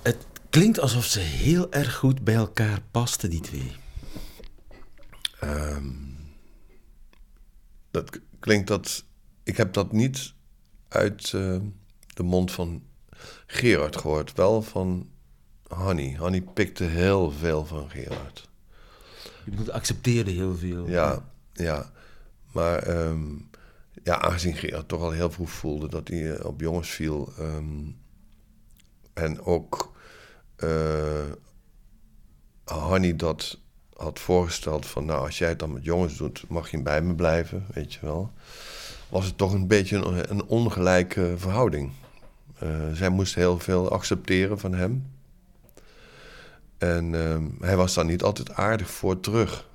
[0.03, 3.73] Het klinkt alsof ze heel erg goed bij elkaar pasten, die twee.
[5.41, 5.87] Ehm,
[7.91, 9.05] dat klinkt dat.
[9.43, 10.33] Ik heb dat niet
[10.89, 11.57] uit eh,
[12.15, 12.83] de mond van
[13.47, 15.11] Gerard gehoord, wel van
[15.67, 16.13] Hanny.
[16.13, 18.49] Hanny pikte heel veel van Gerard.
[19.45, 20.89] Je bedoelt, accepteerde heel veel.
[20.89, 21.93] Ja, ja.
[22.53, 23.35] Maar ehm,
[24.03, 27.33] ja, aangezien Gerard toch al heel vroeg voelde dat hij eh, op jongens viel.
[27.39, 27.91] ehm,
[29.13, 29.92] en ook
[32.65, 33.59] Hanny dat
[33.97, 35.05] had voorgesteld van...
[35.05, 37.99] nou, als jij het dan met jongens doet, mag je bij me blijven, weet je
[38.03, 38.33] wel.
[39.09, 41.93] Was het toch een beetje een, een ongelijke verhouding.
[42.59, 45.11] Eh, zij moest heel veel accepteren van hem.
[46.79, 49.69] En ehm, hij was daar niet altijd aardig voor terug.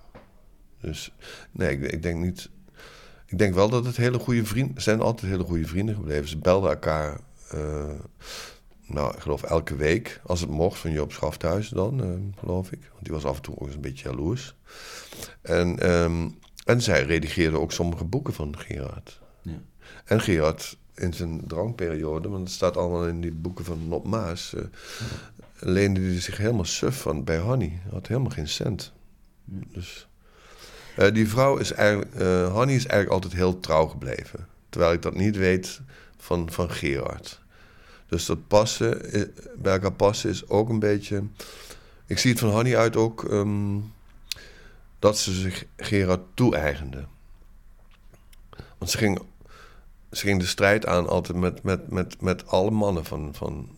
[0.82, 1.12] Dus
[1.52, 2.50] nee, ik, ik denk niet.
[3.26, 6.28] Ik denk wel dat het hele goede vrienden zijn altijd hele goede vrienden gebleven.
[6.28, 7.20] Ze belden elkaar,
[7.50, 7.90] eh,
[8.88, 12.90] nou, ik geloof elke week, als het mocht, van Joop Schafthuis dan, eh, geloof ik.
[12.92, 14.56] Want die was af en toe ook eens een beetje jaloers.
[15.42, 16.30] En, ehm,
[16.66, 19.20] en zij redigeerde ook sommige boeken van Gerard.
[19.42, 19.62] Ja.
[20.06, 24.54] En Gerard in zijn drankperiode, want het staat allemaal in die boeken van Nop Maas,
[24.54, 24.64] eh,
[25.60, 27.80] leende hij zich helemaal suf van bij Hanny.
[27.82, 28.94] Hij had helemaal geen cent.
[29.46, 30.08] Dus
[30.96, 34.48] eh, die vrouw is eigenlijk, eh Hanny is eigenlijk altijd heel trouw gebleven.
[34.70, 35.82] Terwijl ik dat niet weet
[36.18, 37.42] van, van Gerard.
[38.08, 39.22] Dus dat passen, eh,
[39.56, 41.24] bij elkaar passen is ook een beetje...
[42.06, 43.80] Ik zie het van Hanny uit ook ehm,
[45.00, 47.06] dat ze zich Gerard toe-eigende.
[48.78, 49.22] Want ze ging,
[50.12, 53.70] ze ging de strijd aan altijd met, met, met, met alle mannen van, van,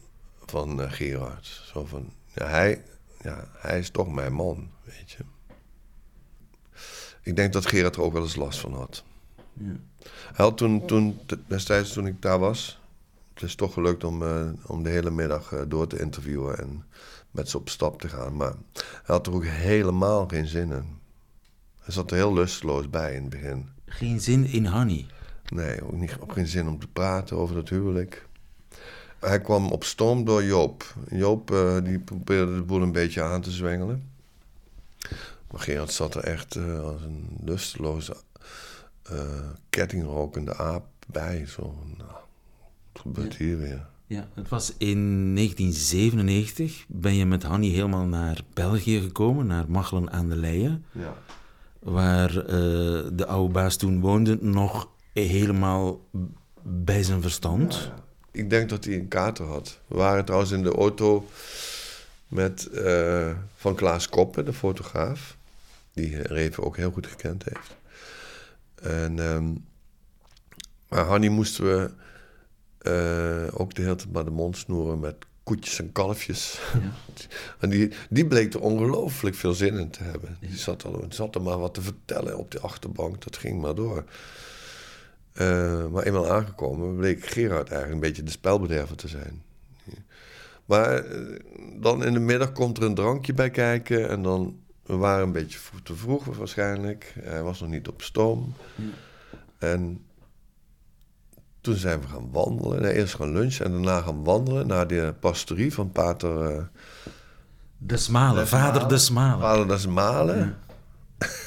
[0.46, 1.46] van eh, Gerard.
[1.74, 2.84] Zo van, ja, hij,
[3.22, 5.24] ja, hij is toch mijn man, weet je.
[7.22, 9.04] Ik denk dat Gerard er ook wel eens last van had.
[9.54, 9.76] Ja.
[10.04, 12.79] Hij had toen, toen, destijds toen ik daar was...
[13.39, 16.58] Het is toch gelukt om, eh, om de hele middag eh, door te interviewen...
[16.60, 16.84] en
[17.32, 18.36] met ze op stap te gaan.
[18.36, 20.99] Maar hij had er ook helemaal geen zin in.
[21.80, 23.69] Hij zat er heel lusteloos bij in het begin.
[23.86, 25.06] Geen zin in Hanny.
[25.49, 28.28] Nee, ook, niet, ook geen zin om te praten over dat huwelijk.
[29.19, 30.95] Hij kwam op stoom door Joop.
[31.10, 34.10] Joop eh, die probeerde de boel een beetje aan te zwengelen.
[35.52, 38.15] Maar Gerard zat er echt als een lusteloze,
[39.04, 41.45] eh, kettingrokende aap bij.
[41.45, 42.12] Zo, nou,
[43.00, 43.88] gebeurt hier weer?
[44.06, 50.12] Ja, het was in 1997 ben je met Hanny helemaal naar België gekomen, naar Machelen
[50.12, 50.86] aan de Leyen.
[50.92, 51.14] Ja.
[51.80, 52.56] Waar eh,
[53.14, 56.06] de oude baas toen woonde, nog helemaal
[56.64, 57.92] bij zijn verstand.
[58.32, 59.80] Ik denk dat hij een kater had.
[59.88, 61.28] We waren trouwens in de auto
[62.28, 65.38] met, eh, van Klaas Koppen, de fotograaf.
[65.94, 67.76] Die Reven ook heel goed gekend heeft.
[68.82, 69.54] En, ehm,
[70.88, 71.92] maar Hanny moesten we
[72.80, 76.60] eh, ook de hele tijd bij de mond snoeren met koetjes en kalfjes.
[77.60, 80.38] en die, die bleek er ongelooflijk veel zin in te hebben.
[80.39, 83.24] Die zat, al, zat er maar wat te vertellen op de achterbank.
[83.24, 84.04] Dat ging maar door.
[85.34, 89.42] Eh, maar eenmaal aangekomen bleek Gerard eigenlijk een beetje de spelbederver te zijn.
[90.65, 91.39] Maar eh,
[91.80, 94.10] dan in de middag komt er een drankje bij kijken.
[94.10, 97.13] En dan, we waren een beetje te vroeg waarschijnlijk.
[97.20, 98.54] Hij was nog niet op stoom.
[99.58, 100.04] En
[101.62, 102.82] toen zijn we gaan wandelen.
[102.82, 106.41] Nee, eerst gaan lunchen en daarna gaan wandelen naar de pastorie van pater...
[106.56, 106.63] eh,
[107.78, 109.39] De Smalen, vader de Smalen.
[109.39, 110.58] Vader de Smalen.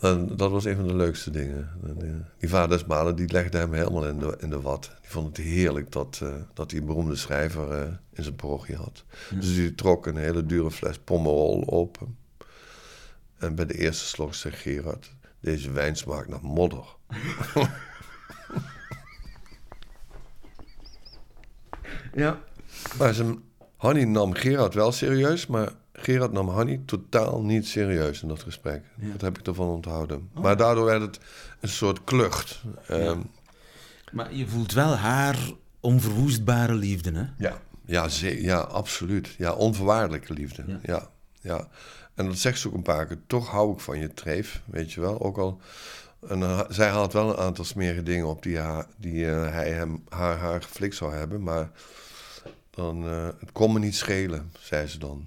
[0.00, 1.70] En dat was een van de leukste dingen.
[1.86, 4.90] En, eh, Die vader Smalen die legde hem helemaal in de, in de wat.
[5.00, 9.04] Die vond het heerlijk dat, eh, dat hij een beroemde schrijver in zijn parochie had.
[9.34, 12.16] Dus die trok een hele dure fles Pomerol open.
[13.38, 15.12] En bij de eerste slok zei Gerard...
[15.42, 16.84] Deze wijn smaakt naar modder.
[22.14, 22.40] Ja.
[22.98, 23.42] Maar zijn,
[23.76, 28.82] Hanny nam Gerard wel serieus, maar Gerard nam Hanny totaal niet serieus in dat gesprek.
[28.96, 30.30] Dat heb ik ervan onthouden.
[30.34, 31.20] Maar daardoor werd het
[31.60, 32.62] een soort klucht.
[32.86, 33.20] Ehm,
[34.12, 35.38] Maar je voelt wel haar
[35.80, 37.24] onverwoestbare liefde, hè?
[37.48, 39.28] ja, ja, ze- ja, absoluut.
[39.38, 40.64] Ja, onvoorwaardelijke liefde.
[40.66, 40.78] Ja.
[40.82, 41.10] Ja.
[41.40, 41.68] Ja,
[42.14, 43.18] En dat zegt ze ook een paar keer.
[43.26, 45.20] Toch hou ik van je treef, weet je wel.
[45.20, 45.60] Ook al...
[46.28, 50.04] En zij had wel een aantal smerige dingen op die, haar, die eh, hij hem,
[50.08, 51.42] haar, haar geflikt zou hebben.
[51.42, 51.70] Maar
[52.70, 55.26] dan, eh, het kon me niet schelen, zei ze dan.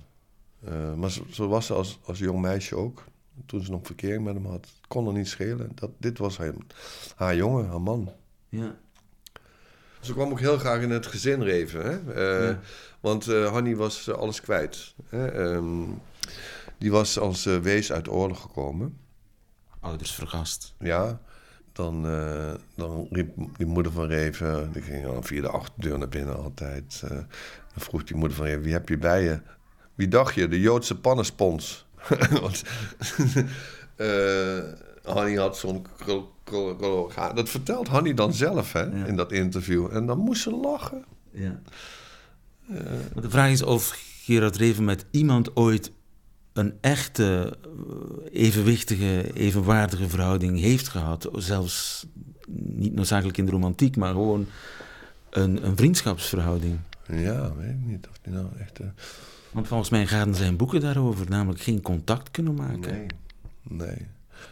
[0.64, 3.04] Eh, maar zo, zo was ze als, als jong meisje ook.
[3.46, 4.66] Toen ze nog verkering met hem had.
[4.66, 5.72] Het kon er niet schelen.
[5.76, 6.58] Dat, dit was hem,
[7.16, 8.12] haar jongen, haar man.
[8.50, 8.76] Ja.
[10.00, 11.84] Ze kwam ook heel graag in het gezin reven.
[11.84, 12.24] Hè?
[12.48, 12.60] Ja.
[13.00, 14.94] Want Hanny was alles kwijt.
[15.10, 15.28] Hè?
[15.28, 15.84] Ehm,
[16.78, 18.98] Die was als uh, wees uit oorlog gekomen.
[19.80, 20.76] Ouders vergast.
[20.80, 21.20] Ja.
[21.72, 26.10] Dan, uh, dan riep die moeder van Reven, die ging dan via de achterdeur naar
[26.10, 27.02] binnen altijd.
[27.04, 27.28] Uh, dan
[27.76, 29.40] vroeg die moeder van Reven, wie heb je bij je?
[29.96, 30.48] Wie dacht je?
[30.48, 31.86] De Joodse pannenspons.
[32.42, 32.64] Want
[35.14, 35.86] Hanny had zo'n
[37.34, 39.06] Dat vertelt Hanny dan zelf hè, ja.
[39.06, 39.88] in dat interview.
[39.92, 41.06] En dan moest ze lachen.
[41.32, 41.62] Ja.
[43.14, 45.92] maar de vraag is of Gerard Reven met iemand ooit
[46.56, 47.58] een echte,
[48.32, 51.30] evenwichtige, evenwaardige verhouding heeft gehad.
[51.34, 52.06] Zelfs
[52.48, 54.46] niet noodzakelijk in de romantiek, maar gewoon
[55.30, 56.80] een, een vriendschapsverhouding.
[57.08, 58.80] Ja, weet ik niet of die nou echt...
[58.82, 58.88] Uh...
[59.52, 62.92] Want volgens mij gaan zijn boeken daarover, namelijk geen contact kunnen maken.
[62.92, 63.08] Nee,
[63.64, 64.08] nee.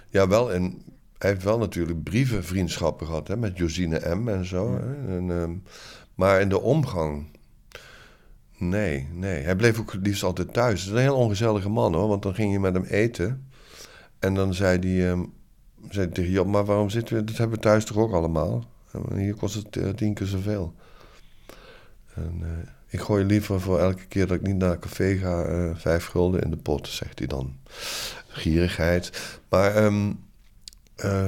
[0.10, 0.82] Ja, wel, en
[1.18, 4.30] hij heeft wel natuurlijk brievenvriendschappen gehad, hè, met Josine M.
[4.30, 4.78] en zo.
[5.08, 5.50] En, uh,
[6.16, 7.26] maar in de omgang
[8.70, 9.44] Nee, nee.
[9.44, 10.80] Hij bleef ook liefst altijd thuis.
[10.80, 13.48] Het is een heel ongezellige man hoor, want dan ging je met hem eten.
[14.20, 15.34] En dan zei hij, um,
[15.90, 18.64] zei tegen Job, maar waarom zitten we, dat hebben we thuis toch ook allemaal?
[18.92, 20.74] En hier kost het uh, tien keer zoveel.
[22.14, 22.48] En uh,
[22.88, 26.06] ik gooi liever voor elke keer dat ik niet naar een café ga, uh, vijf
[26.06, 27.56] gulden in de pot, zegt hij dan.
[28.28, 29.40] Gierigheid.
[29.50, 30.20] Maar, um,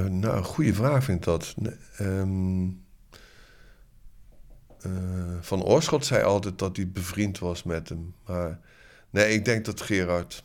[0.08, 1.54] nou, een goede vraag vind ik dat.
[2.00, 2.84] Um,
[4.86, 8.14] uh, van Oorschot zei altijd dat hij bevriend was met hem.
[8.26, 8.60] Maar
[9.10, 10.44] nee, ik denk dat Gerard.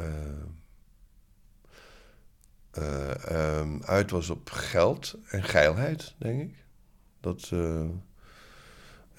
[0.00, 0.06] Uh,
[2.78, 6.64] uh, um, uit was op geld en geilheid, denk ik.
[7.20, 7.50] Dat,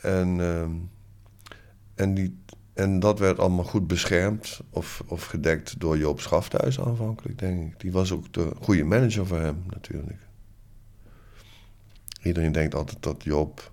[0.01, 0.89] en, um,
[1.95, 2.39] en, die,
[2.73, 7.79] en dat werd allemaal goed beschermd of, of gedekt door Joop Schafthuis aanvankelijk, denk ik.
[7.79, 10.19] Die was ook de goede manager voor hem, natuurlijk.
[12.25, 13.71] Iedereen denkt altijd dat Joop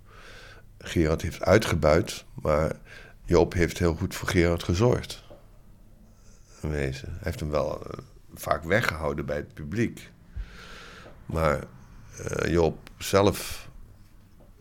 [0.78, 2.72] Gerard heeft uitgebuit, maar
[3.24, 5.24] Joop heeft heel goed voor Gerard gezorgd.
[6.60, 7.08] Wezen.
[7.08, 7.98] Hij heeft hem wel uh,
[8.34, 10.10] vaak weggehouden bij het publiek.
[11.26, 11.64] Maar
[12.20, 13.68] uh, Joop zelf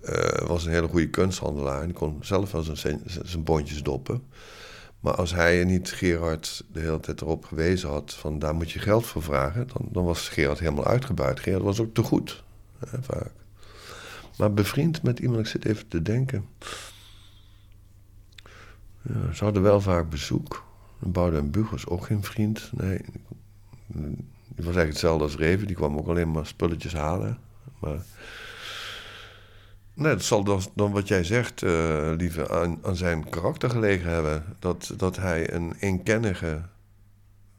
[0.03, 1.81] uh, was een hele goede kunsthandelaar.
[1.81, 4.23] En kon zelf wel zijn, zijn bondjes doppen.
[4.99, 8.79] Maar als hij niet Gerard de hele tijd erop gewezen had van daar moet je
[8.79, 11.39] geld voor vragen, dan, dan was Gerard helemaal uitgebuit.
[11.39, 12.43] Gerard was ook te goed,
[12.89, 13.40] hè, vaak.
[14.37, 16.45] Maar bevriend met iemand, ik zit even te denken.
[19.01, 20.65] Ja, ze hadden wel vaak bezoek.
[20.99, 22.69] Boudewijn Bug was ook geen vriend.
[22.73, 23.01] Nee,
[23.87, 25.67] die was eigenlijk hetzelfde als Reven.
[25.67, 27.37] Die kwam ook alleen maar spulletjes halen.
[27.79, 28.03] Maar...
[29.93, 34.09] Nee, dat zal dan, dan wat jij zegt, uh, lieve, aan, aan, zijn karakter gelegen
[34.09, 34.43] hebben.
[34.59, 36.61] Dat, dat hij een eenkennige,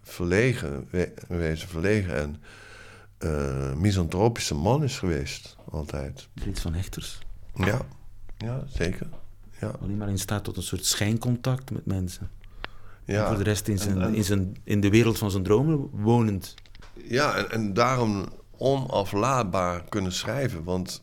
[0.03, 0.89] verlegen,
[1.29, 2.37] wezen verlegen en
[3.25, 6.29] uh, misantropische man is geweest, altijd.
[6.35, 7.18] Frits van Hechters.
[7.55, 7.81] Ja,
[8.39, 9.09] ja zeker.
[9.61, 9.73] Ja.
[9.81, 12.31] Alleen maar in staat tot een soort schijncontact met mensen.
[13.05, 13.20] Ja.
[13.20, 16.55] En voor de rest in, zijn, in, zijn, in de wereld van zijn dromen wonend.
[17.09, 20.64] Ja, en, en daarom onaflaatbaar kunnen schrijven.
[20.64, 21.03] Want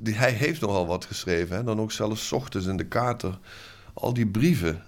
[0.00, 1.56] die, hij heeft nogal wat geschreven.
[1.56, 1.64] Hè?
[1.64, 3.38] Dan ook zelfs ochtends in de kater.
[3.94, 4.82] Al die brieven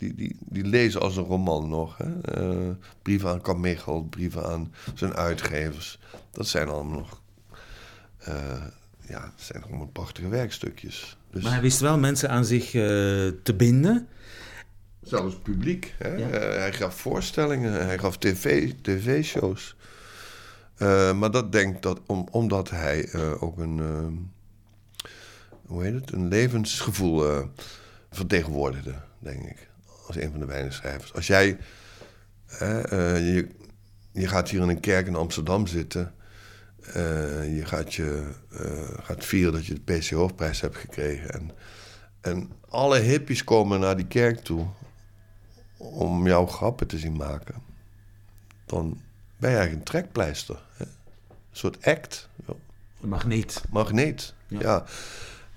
[0.00, 1.98] die, die, die lezen als een roman nog.
[1.98, 2.40] Hè?
[2.42, 2.70] Uh,
[3.02, 5.98] brieven aan Carmichael, brieven aan zijn uitgevers.
[6.30, 7.22] Dat zijn allemaal nog...
[8.28, 8.64] Uh,
[9.08, 11.16] ja, zijn allemaal prachtige werkstukjes.
[11.30, 11.42] Dus...
[11.42, 12.82] Maar hij wist wel mensen aan zich uh,
[13.42, 14.08] te binden.
[15.02, 15.94] Zelfs publiek.
[15.98, 16.14] Hè?
[16.14, 16.28] Ja.
[16.28, 19.76] hij gaf voorstellingen, hij gaf tv, tv-shows.
[21.14, 23.80] maar dat denk dat om, omdat hij ook een...
[25.66, 26.12] hoe heet het?
[26.12, 27.44] Een levensgevoel
[28.10, 29.69] vertegenwoordigde, denk ik
[30.10, 31.14] als een van de weinige schrijvers.
[31.14, 31.58] Als jij,
[32.52, 32.58] uh,
[33.34, 33.48] je,
[34.12, 36.14] je gaat hier in een kerk in Amsterdam zitten,
[36.86, 41.30] uh, je gaat, je, uh, gaat vieren dat je de PC Hoofdprijs hebt gekregen.
[41.30, 41.50] En,
[42.20, 44.66] en alle hippies komen naar die kerk toe
[45.76, 47.54] om jouw grappen te zien maken.
[48.66, 49.00] Dan
[49.36, 50.62] ben je eigenlijk een trekpleister.
[50.76, 50.84] Hè?
[50.84, 52.28] Een soort act.
[53.00, 53.62] Een magneet.
[53.70, 54.84] Magneet, ja.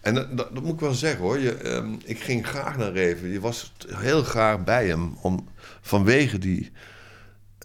[0.03, 1.39] En dat, dat, moet ik wel zeggen hoor.
[1.39, 3.29] Je, um, ik ging graag naar Reven.
[3.29, 5.17] Je was heel graag bij hem.
[5.21, 5.47] Om,
[5.81, 6.71] vanwege die,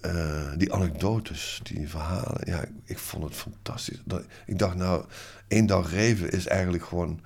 [0.06, 2.40] uh, die anekdotes, die verhalen.
[2.44, 4.00] Ja, ik, vond het fantastisch.
[4.04, 5.04] Dat, ik dacht nou,
[5.48, 7.20] één dag Reven is eigenlijk gewoon...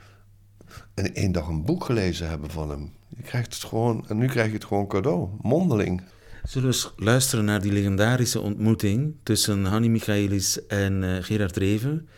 [0.95, 2.93] En één dag een boek gelezen hebben van hem.
[3.09, 5.29] Je krijgt het gewoon, en nu krijg je het gewoon cadeau.
[5.41, 6.03] Mondeling.
[6.45, 12.09] Zullen we eens luisteren naar die legendarische ontmoeting tussen Hanni Michaelis en uh, Gerard Reven?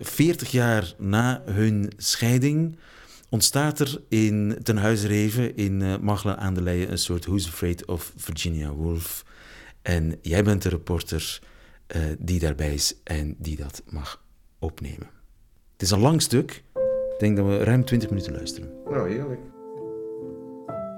[0.00, 2.78] 40 jaar na hun scheiding
[3.28, 7.46] ontstaat er in Ten Huize Reven in uh, Machelen aan de Leyen een soort Who's
[7.46, 9.24] Afraid of Virginia Woolf.
[9.82, 11.40] En jij bent de reporter
[11.96, 14.24] uh, die daarbij is en die dat mag
[14.58, 15.10] opnemen.
[15.72, 16.64] Het is een lang stuk.
[17.12, 18.70] Ik denk dat we ruim 20 minuten luisteren.
[18.84, 19.40] Nou, heerlijk.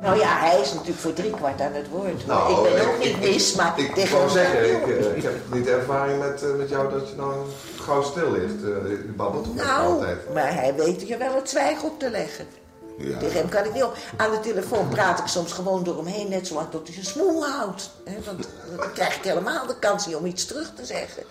[0.03, 2.26] Nou ja, hij is natuurlijk voor driekwart aan het woord.
[2.26, 5.22] Nou, ik ben ik- ook niet mis, maar Ik tegen ons- zeggen, ik, eh, ik
[5.22, 7.34] heb niet de ervaring met, eh, met jou dat je nou
[7.80, 8.55] gauw stil ligt.
[8.62, 10.32] Eh, je babbelt Nou, altijd.
[10.34, 12.46] maar hij weet er wel het zwijgen op te leggen.
[12.98, 13.18] Ja.
[13.18, 13.96] Tegen hem kan ik niet op.
[14.16, 17.07] Aan de telefoon praat ik soms gewoon door hem heen, net zolang tot hij zijn
[17.07, 17.90] smoel houdt.
[18.24, 21.22] Want dan krijg ik helemaal de kans niet om iets terug te zeggen.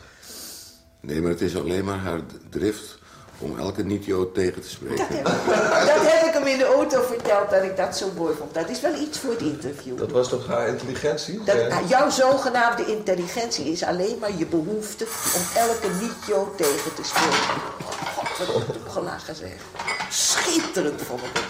[1.02, 2.20] Nee, maar het is alleen maar haar
[2.50, 2.98] drift
[3.42, 5.24] om elke niet-Jood tegen te spreken.
[5.24, 8.54] Dat heb ik hem in de auto verteld dat ik dat zo mooi vond.
[8.54, 9.98] Dat is wel iets voor het interview.
[9.98, 11.44] Dat was toch haar intelligentie?
[11.44, 17.62] Dat, jouw zogenaamde intelligentie is alleen maar je behoefte om elke niet-Jood tegen te spreken.
[18.16, 19.54] God, wat heb ik gelachen zeg.
[20.10, 21.44] Schitterend vond ik het.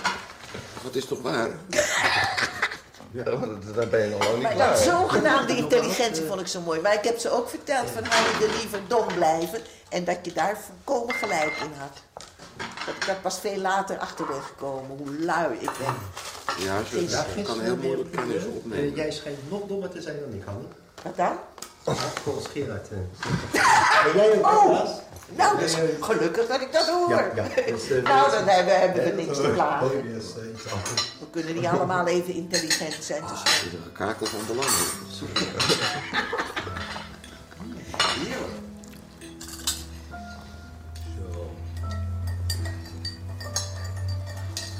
[0.83, 1.49] Dat is toch waar?
[3.11, 4.69] Ja, dat- daar ben je nog lang niet Maar klaar.
[4.69, 6.81] dat zogenaamde intelligentie vond ik zo mooi.
[6.81, 9.59] Maar ik heb ze ook verteld van hou je liever dom blijven.
[9.89, 11.97] En dat je daar volkomen gelijk in had.
[12.85, 15.95] Dat ik daar pas veel later achter ben gekomen, hoe lui ik ben.
[16.65, 18.89] Ja, ze Ja, ze kan heel moeilijk kennis opnemen.
[18.89, 20.63] Eh, jij schijnt nog dommer te zijn dan ik, Hanne.
[21.03, 21.37] Wat dan?
[21.85, 21.93] Ja,
[22.23, 22.87] volgens Gerard.
[22.89, 22.97] eh.
[24.03, 24.87] Ben jij ook Oh?
[25.37, 27.09] Nou, dat is gelukkig dat ik dat hoor.
[27.09, 27.47] Ja, ja.
[27.71, 29.89] Dus, eh, nou, dan hebben, hebben we niks te klagen.
[31.19, 33.21] We kunnen niet allemaal even intelligent zijn.
[33.21, 33.39] Dus...
[33.39, 34.69] Het is een gekakel van belang.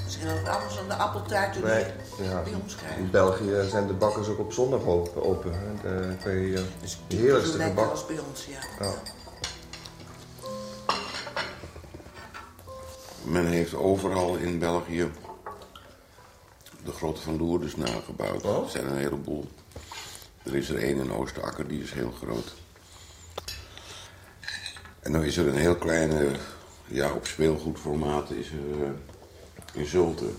[0.06, 1.86] Misschien ook anders dan de appeltaart die Nee,
[2.22, 2.42] ja.
[2.44, 3.00] bij ons krijgen.
[3.02, 5.24] In België zijn de bakkers ook op zondag open.
[5.24, 6.30] open hè.
[6.30, 7.90] Je eh, de Zo heerlijkste gebak.
[7.92, 8.86] als bij ons, ja.
[8.86, 8.92] Ja.
[13.24, 15.12] Men heeft overal in België
[16.84, 18.44] de grot van Lourdes nagebouwd.
[18.44, 19.50] Er zijn een heleboel.
[20.44, 22.54] Er is er één in Oostakker, die is heel groot.
[25.00, 26.32] En dan is er een heel kleine,
[26.88, 28.90] ja, op speelgoedformaat is er eh,
[29.74, 30.30] in Zulte.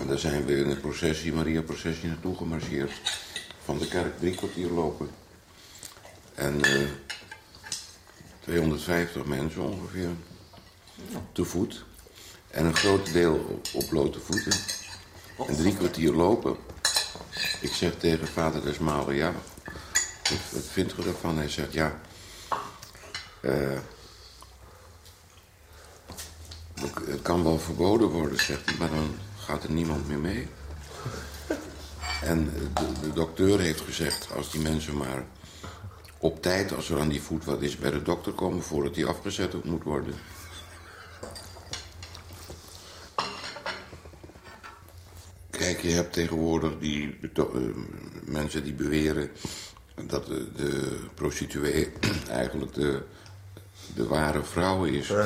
[0.00, 2.92] En daar zijn we in een processie, Maria-processie, naartoe gemarcheerd.
[3.64, 5.10] Van de kerk drie kwartier lopen.
[6.34, 6.80] En eh,
[8.50, 10.08] 250 mensen ongeveer.
[11.32, 11.84] Te voet.
[12.48, 14.52] En een groot deel op, blote voeten.
[15.48, 16.56] En drie kwartier lopen.
[17.60, 19.32] Ik zeg tegen vader Desmalen, ja,
[20.22, 21.36] wat, wat vindt u ervan?
[21.36, 22.00] Hij zegt, ja,
[23.40, 23.78] eh,
[27.06, 30.48] het kan wel verboden worden, zegt hij, maar dan gaat er niemand meer mee.
[32.22, 35.24] En de, de dokter heeft gezegd, als die mensen maar
[36.22, 39.06] op tijd, als er aan die voet wat is, bij de dokter komen voordat die
[39.06, 40.14] afgezet moet worden.
[45.50, 47.44] Kijk, je hebt tegenwoordig die eh,
[48.24, 49.30] mensen die beweren
[50.06, 51.92] dat de, de prostituee
[52.30, 53.02] eigenlijk de,
[53.94, 55.12] de ware vrouw is.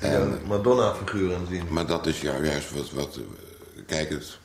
[0.00, 1.66] En Madonna-figuren zien.
[1.70, 3.16] Maar dat is ja, juist wat, wat.
[3.16, 3.22] eh,
[3.86, 4.38] Kijk, het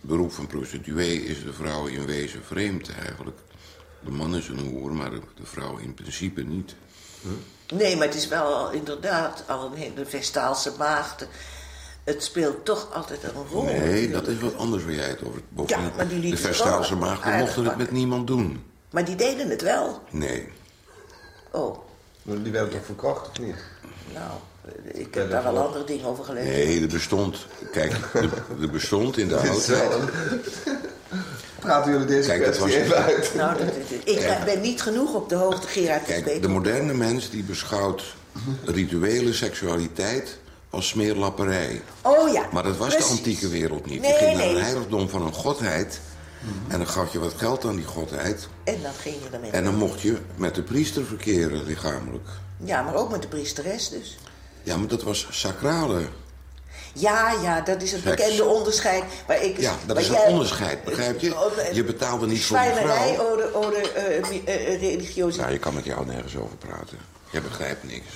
[0.00, 3.38] beroep van prostituee is de vrouw in wezen vreemd eigenlijk.
[4.00, 6.74] De man is een hoer, maar de, vrouw in principe niet.
[7.74, 11.28] Nee, maar het is wel inderdaad al een hele Vestaalse maagden.
[12.04, 13.62] Het speelt toch altijd een rol.
[13.62, 16.96] Nee, dat is wat anders waar jij het over bovendien- Ja, maar die De Vestaalse
[16.96, 18.64] maagden mochten het met niemand doen.
[18.90, 20.02] Maar die deden het wel.
[20.10, 20.48] Nee.
[21.50, 21.78] Oh,
[22.22, 23.56] Die werden toch verkracht of niet?
[24.14, 24.30] nou,
[24.92, 26.50] ik heb daar wel andere dingen over gelezen.
[26.50, 27.46] Nee, er bestond.
[27.72, 27.92] Kijk,
[28.60, 29.92] er, bestond in de oudheid.
[31.58, 33.32] Praten jullie deze Kijk, dat kwestie was- even uit?
[33.34, 33.66] Nou, dat,
[34.04, 36.04] ik ben niet genoeg op de hoogte, Gerard.
[36.04, 38.02] Kijk, de moderne mens die beschouwt
[38.64, 40.38] rituele seksualiteit
[40.70, 41.82] als smeerlapperij.
[42.02, 43.06] Oh ja, Maar dat was precies.
[43.10, 44.00] de antieke wereld niet.
[44.00, 44.54] Nee, je ging naar nee.
[44.56, 46.00] een heiligdom van een godheid.
[46.68, 48.48] En dan gaf je wat geld aan die godheid.
[48.64, 49.50] En dan ging je ermee.
[49.50, 52.28] En dan mocht je met de priester verkeren, lichamelijk.
[52.64, 54.18] Ja, maar ook met de priesteres dus.
[54.62, 56.02] Ja, maar dat was sacrale.
[56.98, 58.16] Ja, ja, dat is het Seks.
[58.16, 59.02] bekende onderscheid.
[59.26, 61.34] Maar ik, Ja, dat is een jij- onderscheid, begrijp je?
[61.72, 63.30] Je betaalde niet voor een Zwijnerij, vrouw.
[63.32, 65.36] ode, ode, eh, eh, eh, religiositeit.
[65.36, 66.98] Nou, je kan met jou nergens over praten.
[67.30, 68.06] Je begrijpt niks.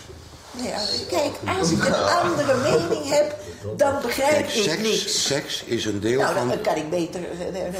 [0.51, 3.37] Nee, als- kijk, als ik een andere mening heb,
[3.77, 5.27] dan begrijp Kijk, ik seks, niks.
[5.27, 6.49] seks is een deel nou, van...
[6.49, 7.21] dan kan ik beter...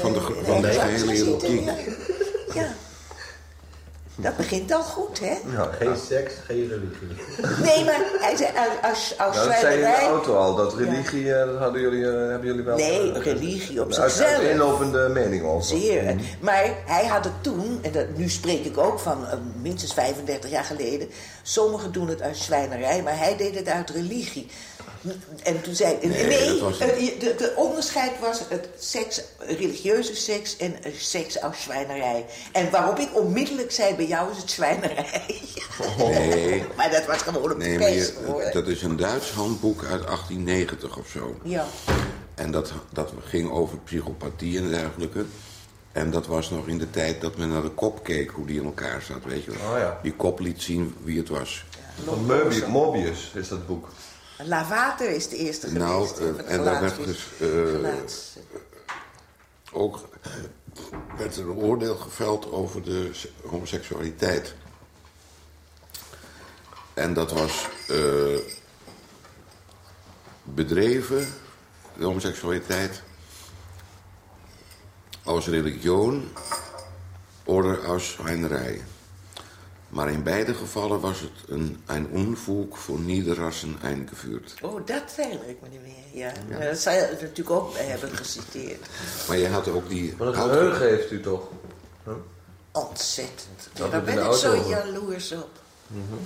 [0.01, 1.15] van de- van de zitten.
[1.27, 1.69] erotiek.
[2.53, 2.75] Ja.
[4.15, 5.37] Dat begint al goed, hè?
[5.55, 7.07] Ja, Geen seks, geen religie.
[7.63, 8.51] Nee, maar hij zei,
[8.81, 10.55] als, als, Nou, dat zei je in de auto al.
[10.55, 12.77] Dat religie, eh, dat hadden jullie, eh, hebben jullie wel...
[12.77, 14.41] Nee, religie op zichzelf.
[14.41, 15.77] inlopende mening over.
[15.77, 16.15] Zeer.
[16.39, 20.49] Maar hij had het toen, en dat, nu spreek ik ook van eh, minstens 35
[20.49, 21.09] jaar geleden...
[21.41, 24.47] sommigen doen het uit zwijnerij, maar hij deed het uit religie.
[25.43, 30.57] En toen zei nee, Nee, was- het, de, de onderscheid was het seks, religieuze seks
[30.57, 32.25] en eh, seks als zwijnerij.
[32.51, 35.21] En waarop ik onmiddellijk zei, bij jou is het zwijnerij.
[35.97, 36.63] Nee.
[36.77, 38.49] maar dat was gewoon een Nee, hoor.
[38.53, 41.35] dat is een Duits handboek uit 1890 of zo.
[41.43, 41.65] Ja.
[42.35, 45.25] En dat, dat ging over psychopathie en dergelijke.
[45.91, 48.59] En dat was nog in de tijd dat men naar de kop keek, hoe die
[48.59, 49.71] in elkaar zat, weet je wel.
[49.71, 49.99] Oh ja.
[50.03, 51.65] Die kop liet zien wie het was.
[52.05, 53.87] Van Mobius is dat boek.
[54.45, 56.37] Lavater is de eerste Nou, geweest.
[56.37, 57.27] de en daar werd dus
[59.71, 59.99] ook
[61.17, 64.53] werd er een oordeel geveld over de se- homoseksualiteit.
[66.93, 67.67] En dat was
[70.43, 71.27] bedreven,
[71.97, 73.01] de homoseksualiteit,
[75.23, 76.31] als religion
[77.43, 78.83] oder als Schweinerei.
[79.93, 84.53] Maar in beide gevallen was het een, een Unfug von Niederrassen eingeführt.
[84.61, 86.21] Oh, dat herinner ik me niet meer.
[86.23, 86.65] Ja.
[86.65, 88.87] Dat zou je natuurlijk ook hebben geciteerd.
[89.27, 90.13] Maar je had ook die...
[90.17, 91.41] Maar dat oud- geheugen heeft u toch?
[92.71, 93.69] Ontzettend.
[93.73, 95.49] Daar ben ik zo jaloers op.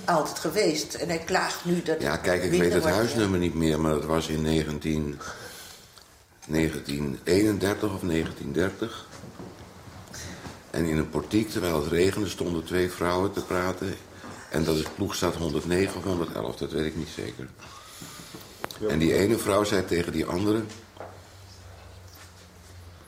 [0.04, 0.94] Altijd geweest.
[0.94, 4.04] En hij klaagt nu dat Ja, kijk, ik weet het huisnummer niet meer, maar dat
[4.04, 5.18] was in 19,
[6.46, 9.06] 1931 of 1930.
[10.70, 13.94] En in een portiek, terwijl het regende, stonden twee vrouwen te praten.
[14.50, 17.48] En dat is ploegstad 109 of 111, dat weet ik niet zeker.
[18.88, 20.62] En die ene vrouw zei tegen die andere...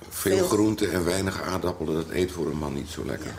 [0.08, 3.32] Veel Veel- groente en weinig aardappelen, dat eet voor een man niet zo lekker.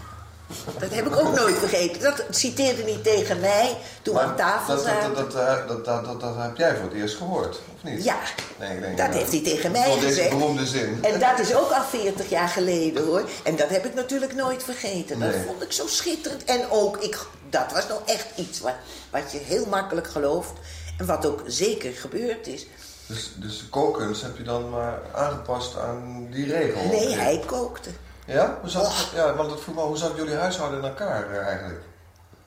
[0.80, 2.02] Dat heb ik ook nooit vergeten.
[2.02, 5.14] Dat citeerde niet tegen mij toen we aan tafel dat, zaten.
[5.14, 8.04] dat, dat, eh, dat, dat, dat, dat heb jij voor het eerst gehoord, of niet?
[8.04, 8.18] Ja,
[8.60, 9.14] Nee, ik denk, dat ja.
[9.14, 10.30] heeft hij tegen mij Voor deze gezegd.
[10.30, 11.00] beroemde zin.
[11.04, 13.30] En dat is ook al 40 jaar geleden hoor.
[13.44, 15.20] En dat heb ik natuurlijk nooit vergeten.
[15.20, 15.42] Dat Nee.
[15.46, 16.44] vond ik zo schitterend.
[16.44, 17.18] En ook, ik,
[17.50, 18.74] dat was nou echt iets wat,
[19.10, 20.52] wat je heel makkelijk gelooft.
[20.98, 22.66] En wat ook zeker gebeurd is.
[23.08, 26.82] Dus, dus de kookkunst heb je dan maar aangepast aan die regel?
[26.86, 27.90] Nee, hij kookte.
[28.26, 28.58] Ja?
[28.62, 31.82] Hoe zat, ja, want dat vroeg me, hoe zat jullie huishouden in elkaar eh, eigenlijk?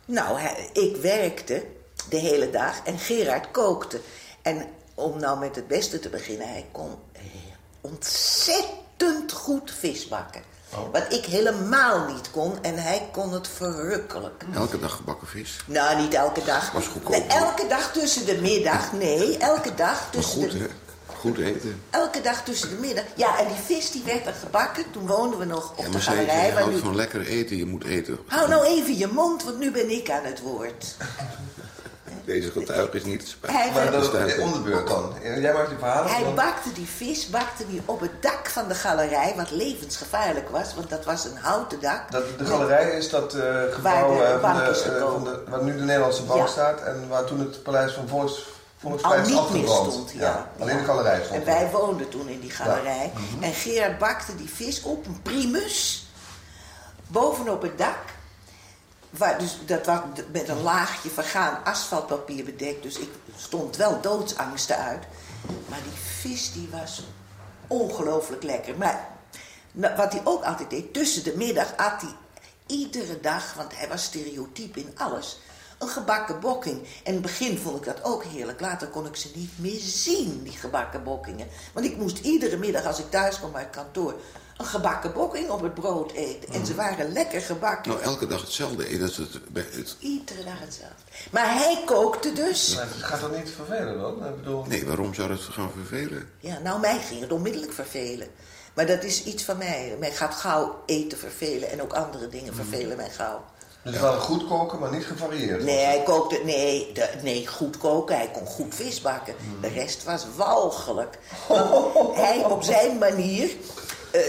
[0.05, 0.39] Nou,
[0.73, 1.65] ik werkte
[2.09, 4.01] de hele dag en Gerard kookte.
[4.43, 7.23] En om nou met het beste te beginnen, hij kon eh,
[7.81, 10.43] ontzettend goed vis bakken.
[10.93, 14.45] Wat ik helemaal niet kon en hij kon het verrukkelijk.
[14.55, 15.61] Elke dag gebakken vis.
[15.67, 16.73] Nou, niet elke dag.
[16.73, 17.13] Was goedkoop.
[17.13, 18.93] Nee, elke dag tussen de middag.
[18.93, 20.67] Nee, elke dag Maar tussen goed, de hè?
[21.25, 21.83] Goed eten.
[21.91, 23.05] Elke dag tussen de middag.
[23.15, 24.85] Ja, en die vis die werd dan gebakken.
[24.91, 26.53] Toen woonden we nog op Ja, de maar zij, galerij.
[26.53, 26.81] waar houdt nu...
[26.81, 28.19] van lekker eten, je moet eten.
[28.27, 30.85] Hou nou even je mond, want nu ben ik aan het woord.
[32.25, 33.53] Deze getuige is niet te spijt.
[33.57, 35.13] Hij Maar dat is om de beurt dan.
[35.23, 36.11] Jij maakt die verhalen.
[36.11, 40.49] Hij dan- bakte die vis bakte die op het dak van de galerij, wat levensgevaarlijk
[40.49, 42.11] was, want dat was een houten dak.
[42.11, 45.25] Dat, de galerij is dat eh, gebouw Waar de eh, van de, eh, gekomen.
[45.25, 46.47] van de, waar nu de Nederlandse bank Ja.
[46.47, 48.43] staat en waar toen het paleis van Volks,
[48.85, 49.93] al is niet meer afgebrand.
[49.93, 50.11] stond.
[50.11, 50.51] Ja.
[50.59, 51.39] alleen de galerij stond.
[51.39, 53.13] En wij woonden toen in die galerij.
[53.15, 53.21] Ja.
[53.21, 53.43] Mhm.
[53.43, 56.07] En Gerard bakte die vis op een primus
[57.07, 57.99] bovenop het dak.
[59.11, 60.01] Waar, dus dat was
[60.33, 62.83] met een laagje vergaan asfaltpapier bedekt.
[62.83, 65.05] Dus ik stond wel doodsangsten uit.
[65.69, 67.05] Maar die vis die was
[67.67, 68.77] ongelooflijk lekker.
[68.77, 69.09] Maar
[69.73, 72.15] wat hij ook altijd deed, tussen de middag at hij
[72.67, 75.41] iedere dag, want hij was stereotyp in alles,
[75.79, 76.77] een gebakken bokking.
[76.83, 78.61] En in het begin vond ik dat ook heerlijk.
[78.61, 81.47] Later kon ik ze niet meer zien, die gebakken bokkingen.
[81.73, 84.15] Want ik moest iedere middag als ik thuis kwam uit kantoor
[84.57, 86.55] een gebakken bokking op het brood eten.
[86.55, 87.91] En ze waren lekker gebakken.
[87.93, 89.01] Nou, elke dag hetzelfde eten.
[89.01, 91.03] Dat is het, bij het- Iedere dag hetzelfde.
[91.31, 92.75] Maar hij kookte dus.
[92.75, 94.27] Maar het gaat dat niet vervelen dan?
[94.27, 94.65] Ik bedoel...
[94.65, 96.29] Nee, waarom zou dat gaan vervelen?
[96.41, 98.29] Ja, nou, mij ging het onmiddellijk vervelen.
[98.75, 99.97] Maar dat is iets van mij.
[99.99, 103.45] Mij gaat gauw eten vervelen en ook andere dingen vervelen mij gauw.
[103.85, 105.63] Dus wel goed koken, maar niet gevarieerd.
[105.65, 106.41] Nee, hij kookte.
[106.45, 108.17] Nee, de, nee, goed koken.
[108.17, 109.35] Hij kon goed vis bakken.
[109.61, 111.19] De rest was walgelijk.
[112.25, 113.51] Hij op zijn manier.
[114.11, 114.21] eh,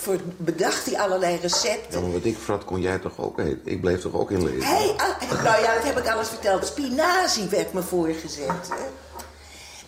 [0.00, 1.98] voor, bedacht hij allerlei recepten.
[2.00, 3.60] Ja, maar wat ik vrat, kon jij toch ook eten?
[3.64, 4.66] Ik bleef toch ook in leven?
[4.66, 6.66] Hij, ah, nou ja, dat heb ik alles verteld.
[6.66, 8.46] Spinazie werd me voorgezet.
[8.48, 8.84] Hè?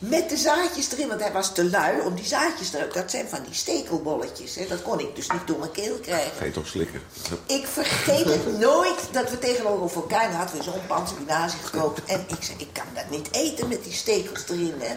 [0.00, 2.94] Met de zaadjes erin, want hij was te lui om die zaadjes eruit.
[2.94, 4.54] Dat zijn van die stekelbolletjes.
[4.54, 4.66] Hè?
[4.66, 6.32] Dat kon ik dus niet door mijn keel krijgen.
[6.38, 7.02] Ga je toch slikken?
[7.46, 12.04] Ik vergeet het nooit dat we tegenover een vulkaan hadden we zo'n pan spinazie gekookt.
[12.04, 14.96] En ik zei, ik kan dat niet eten met die stekels erin, hè.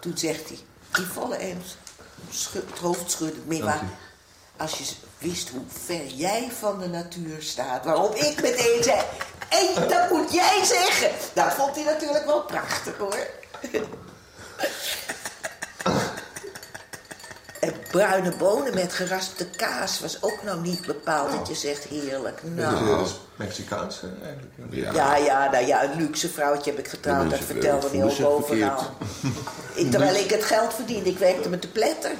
[0.00, 0.58] Toen zegt hij,
[0.92, 1.76] die volle eens,
[2.52, 3.80] het hoofd schuddend, Mima,
[4.56, 4.84] als je
[5.18, 7.84] wist hoe ver jij van de natuur staat.
[7.84, 9.02] Waarop ik meteen zei,
[9.48, 11.10] hé, dat moet jij zeggen.
[11.32, 13.26] Dat vond hij natuurlijk wel prachtig, hoor.
[17.60, 22.40] En bruine bonen met geraspte kaas was ook nou niet bepaald dat je zegt heerlijk.
[22.42, 22.86] Nou.
[22.86, 24.54] Dat is Mexicaans hè, eigenlijk.
[24.70, 24.92] Ja.
[24.92, 27.30] Ja, ja, nou ja, een luxe vrouwtje heb ik getrouwd.
[27.30, 28.90] Dat vertelde hij voelen ook overal.
[29.90, 32.10] Terwijl ik het geld verdiende, ik werkte met de pletter.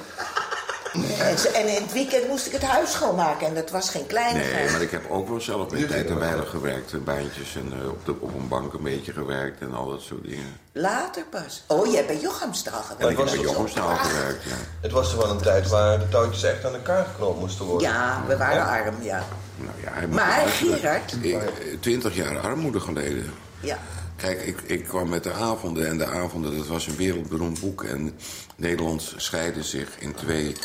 [1.53, 4.63] En, in het weekend moest ik het huis schoonmaken en dat was geen kleinigheid.
[4.63, 6.93] Nee, maar ik heb ook wel zelf met tijd en wijle gewerkt.
[6.93, 10.01] eh, Baantjes en eh, op, de, op een bank een beetje gewerkt en al dat
[10.01, 10.57] soort dingen.
[10.71, 11.63] Later pas.
[11.67, 13.11] Oh, jij hebt bij Jochemstaal En gewerkt.
[13.11, 14.55] ik heb was bij toch Jochemstaal gewerkt, ja.
[14.81, 17.87] Het was toch wel een tijd waar de touwtjes echt aan elkaar geknoopt moesten worden.
[17.89, 19.23] Ja, we waren arm, ja.
[19.57, 20.47] Nou ja, hij Maar.
[20.47, 21.15] Gerard?
[21.21, 21.41] Ik, eh,
[21.79, 23.33] twintig jaar armoede geleden.
[23.59, 23.77] Ja.
[24.15, 27.83] Kijk, ik, ik kwam met de avonden en de avonden, dat was een wereldberoemd boek.
[27.83, 28.19] En
[28.55, 30.55] Nederland scheidde zich in twee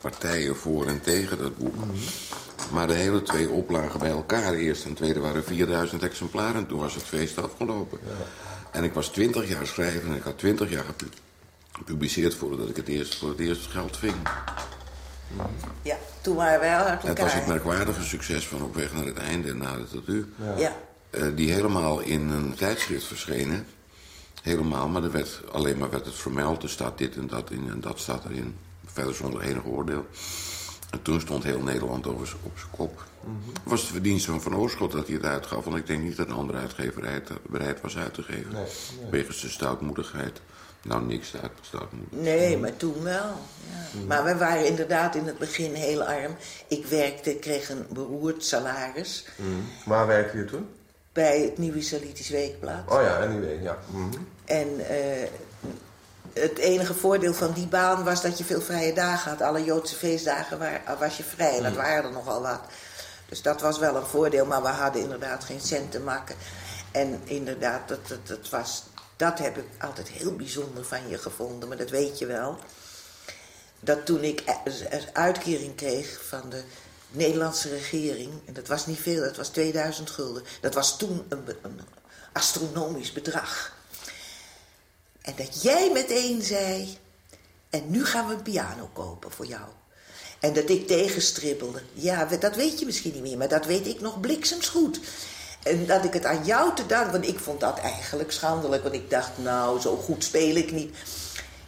[0.00, 1.74] partijen voor en tegen dat boek.
[2.72, 6.66] Maar de hele twee oplagen bij elkaar, eerst en tweede, waren 4000 exemplaren.
[6.66, 7.98] Toen was het feest afgelopen.
[8.70, 11.08] En ik was twintig jaar schrijver en ik had twintig jaar gepu-
[11.72, 14.14] gepubliceerd voordat ik het eerst, voor het eerst geld ving.
[15.82, 19.04] Ja, toen waren wij al uit Het was het merkwaardige succes van Op weg naar
[19.04, 20.32] het einde en nader tot u.
[20.56, 20.76] Ja.
[21.10, 23.66] Eh, die helemaal in een tijdschrift verschenen.
[24.42, 26.62] Helemaal, maar er werd, alleen maar werd het vermeld.
[26.62, 28.56] Er staat dit en dat in en dat staat erin.
[28.92, 30.06] Verder zonder enig oordeel.
[30.90, 33.04] En toen stond heel Nederland over op zijn kop.
[33.52, 35.64] Het was de verdienste van Van Oorschot dat hij het uitgaf.
[35.64, 38.52] Want ik denk niet dat een andere uitgeverij het bereid was uit te geven.
[38.52, 38.64] Nee,
[39.10, 40.40] Wegens de stoutmoedigheid.
[40.82, 42.18] Nou, niks uit stoutmoedig.
[42.18, 43.12] Nee, maar toen wel.
[43.92, 44.04] Ja.
[44.06, 46.36] Maar we waren inderdaad in het begin heel arm.
[46.68, 49.24] Ik werkte, kreeg een beroerd salaris
[49.84, 50.66] Waar werkte je toen?
[51.12, 52.82] bij het Nieuw Israëlitisch Weekblad.
[52.88, 53.78] Oh ja, anyway, ja.
[53.90, 54.08] Mhm.
[54.44, 55.28] En eh,
[56.32, 59.42] het enige voordeel van die baan was dat je veel vrije dagen had.
[59.42, 61.56] Alle Joodse feestdagen waar, was je vrij.
[61.56, 62.60] En dat waren er nogal wat.
[63.28, 64.46] Dus dat was wel een voordeel.
[64.46, 66.36] Maar we hadden inderdaad geen cent te maken.
[66.90, 68.84] En inderdaad, dat, dat, dat, was,
[69.16, 71.68] dat heb ik altijd heel bijzonder van je gevonden.
[71.68, 72.58] Maar dat weet je wel.
[73.80, 76.62] Dat toen ik een uitkering kreeg van de
[77.10, 78.30] Nederlandse regering...
[78.44, 80.42] en dat was niet veel, dat was 2000 gulden.
[80.60, 81.80] Dat was toen een
[82.32, 83.78] astronomisch bedrag.
[85.22, 86.98] En dat jij meteen zei...
[87.70, 89.68] en nu gaan we een piano kopen voor jou.
[90.40, 91.82] En dat ik tegenstribbelde.
[91.92, 95.00] Ja, dat weet je misschien niet meer, maar dat weet ik nog bliksemsgoed.
[95.62, 97.12] En dat ik het aan jou te danken...
[97.12, 98.82] want ik vond dat eigenlijk schandelijk.
[98.82, 100.96] Want ik dacht, nou, zo goed speel ik niet.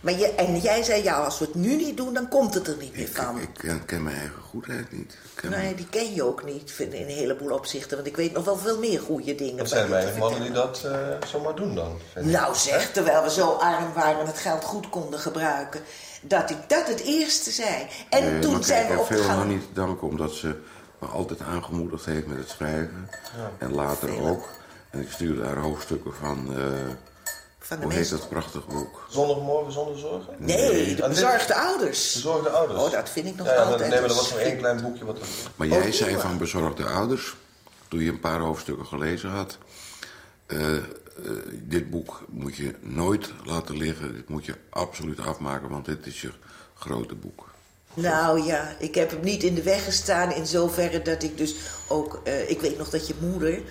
[0.01, 2.69] Maar je, en jij zei, ja, als we het nu niet doen, dan komt het
[2.69, 3.41] er niet meer van.
[3.41, 5.17] Ik ken, ken mijn eigen goedheid niet.
[5.43, 7.97] Ik ken Nee, die ken je ook niet vind ik, in een heleboel opzichten.
[7.97, 9.57] Want ik weet nog wel veel meer goede dingen.
[9.57, 11.99] Dat zijn weinig mannen die dat eh, zomaar doen dan.
[12.17, 12.25] ik.
[12.25, 15.81] Nou zeg, terwijl we zo arm waren en het geld goed konden gebruiken...
[16.21, 17.87] dat ik dat het eerste zei.
[18.09, 19.49] En Nee, toen zijn we ik heb veel nog opgegaan...
[19.49, 20.55] niet te danken omdat ze
[20.99, 23.09] me altijd aangemoedigd heeft met het schrijven.
[23.59, 24.49] En later ook.
[24.91, 26.63] En ik stuurde haar hoofdstukken van, eh,
[27.63, 29.07] Van de hoe heet dat prachtig boek?
[29.11, 30.35] Zondagmorgen zonder zorgen?
[30.39, 32.13] Nee, de Ah, bezorgde ouders.
[32.15, 32.81] Bezorgde ouders.
[32.81, 34.83] Oh, dat vind ik nog ja, altijd Nee, maar een dat was nog één klein
[34.83, 35.27] boekje wat er...
[35.57, 37.35] Maar jij Oh, zei van bezorgde ouders,
[37.89, 39.59] toen je een paar hoofdstukken gelezen had...
[40.47, 40.83] eh, eh,
[41.53, 44.15] dit boek moet je nooit laten liggen.
[44.15, 46.31] Dit moet je absoluut afmaken, want dit is je
[46.75, 47.51] grote boek.
[47.95, 51.55] Nou ja, ik heb hem niet in de weg gestaan in zoverre dat ik dus
[51.89, 52.21] ook...
[52.25, 53.63] eh, ik weet nog dat je moeder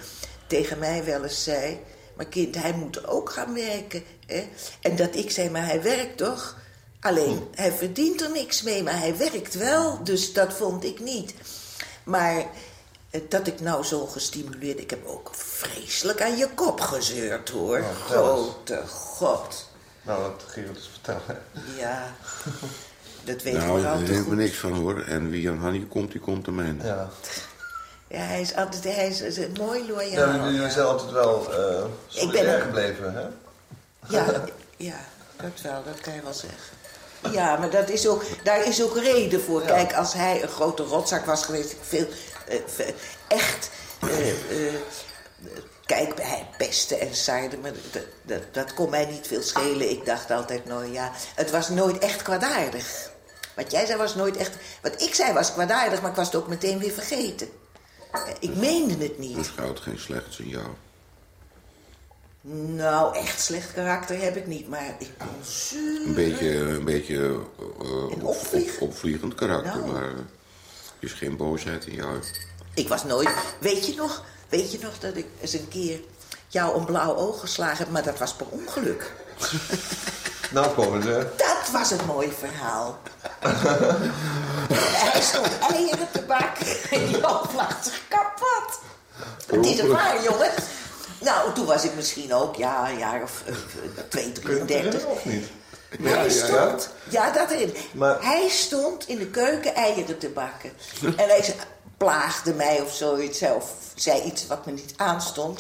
[0.48, 1.80] tegen mij wel eens zei...
[2.22, 4.04] maar kind, hij moet ook gaan werken.
[4.26, 4.48] Hè?
[4.82, 6.58] En dat ik zei, maar hij werkt toch?
[7.00, 10.04] Alleen, hij verdient er niks mee, maar hij werkt wel.
[10.04, 11.34] Dus dat vond ik niet.
[12.04, 12.46] Maar
[13.10, 14.80] eh, dat ik nou zo gestimuleerd...
[14.80, 17.80] Ik heb ook vreselijk aan je kop gezeurd, hoor.
[17.80, 17.94] Nou.
[17.96, 19.70] Grote god.
[20.02, 21.44] Nou, dat Gerard eens vertellen.
[21.78, 22.16] Ja,
[23.24, 25.02] dat weet nou, ik wel daar te denk ik niks van hoor.
[25.02, 26.76] En wie aan Hannie komt, die komt aan mij.
[26.82, 27.10] Ja.
[28.12, 30.52] Ja, hij is altijd hij is, is mooi Ja, loyaal.
[30.52, 33.22] jullie zijn altijd wel eh Ik ben solidair ook- gebleven, hè?
[34.18, 34.26] Ja,
[34.78, 35.00] ja,
[35.36, 36.80] dat wel, dat kan je wel zeggen.
[37.32, 39.62] Ja, maar dat is ook, daar is ook reden voor.
[39.62, 42.08] Kijk, als hij een grote rotzak was geweest, veel,
[42.48, 42.58] eh,
[43.28, 43.70] echt,
[44.02, 44.74] eh, eh,
[45.86, 49.90] kijk, hij pestte en sarde, maar dat, dat, dat kon mij niet veel schelen.
[49.90, 53.10] Ik dacht altijd, nou ja, het was nooit echt kwaadaardig.
[53.56, 54.52] Wat jij zei was nooit echt,
[54.82, 57.50] wat ik zei was kwaadaardig, maar ik was het ook meteen weer vergeten.
[58.12, 59.36] Eh, Ik meende het niet.
[59.38, 60.66] Beschouwt geen slechts in jou.
[62.76, 66.06] Nou, echt slecht karakter heb ik niet, maar ik kon zuur.
[66.06, 68.82] Een beetje, een beetje eh, op- opvliegen?
[68.82, 69.92] op- opvliegend karakter, Nou.
[69.92, 70.16] maar er
[71.00, 72.20] is geen boosheid in jou.
[72.74, 73.30] Ik was nooit...
[73.60, 76.00] Weet je nog, weet je nog dat ik eens een keer
[76.48, 79.12] jou een blauw oog geslagen heb, maar dat was per ongeluk.
[80.52, 81.28] Nou komen ze.
[81.38, 83.00] Dat was het mooie verhaal.
[83.40, 87.50] Hij stond eieren te bakken en Jan.
[89.52, 90.50] Het is een waar, jongen.
[91.22, 93.44] Nou, toen was ik misschien ook, ja, een jaar of
[94.10, 94.76] 2, Kun je het 33.
[94.76, 95.46] herinneren of niet?
[96.00, 96.46] Ja, hij ja, ja.
[96.48, 97.80] stond, ja, dat ik.
[97.94, 100.72] Maar- Hij stond in de keuken eieren te bakken.
[101.02, 101.56] en hij
[101.98, 105.60] plaagde mij of zoiets, of zei iets wat me niet aanstond.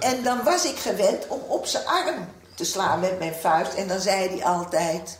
[0.00, 3.74] En dan was ik gewend om op zijn arm te slaan met mijn vuist.
[3.74, 5.18] En dan zei hij altijd...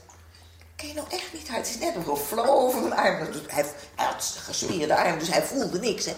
[0.77, 1.67] Kan je nou echt niet hard?
[1.67, 3.29] Het is net een flow over mijn arm.
[3.47, 6.05] Hij had een gespierde arm, dus hij voelde niks.
[6.05, 6.15] Hè.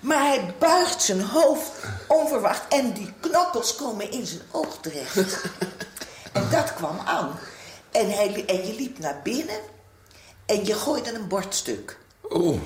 [0.00, 1.70] Maar hij buigt zijn hoofd
[2.08, 2.62] onverwacht.
[2.68, 5.16] En die knokkels komen in zijn oog terecht.
[6.32, 7.38] En dat kwam aan.
[7.90, 9.56] En, hij, en je liep naar binnen.
[10.46, 11.98] En je gooide een bordstuk.
[12.22, 12.58] Oh.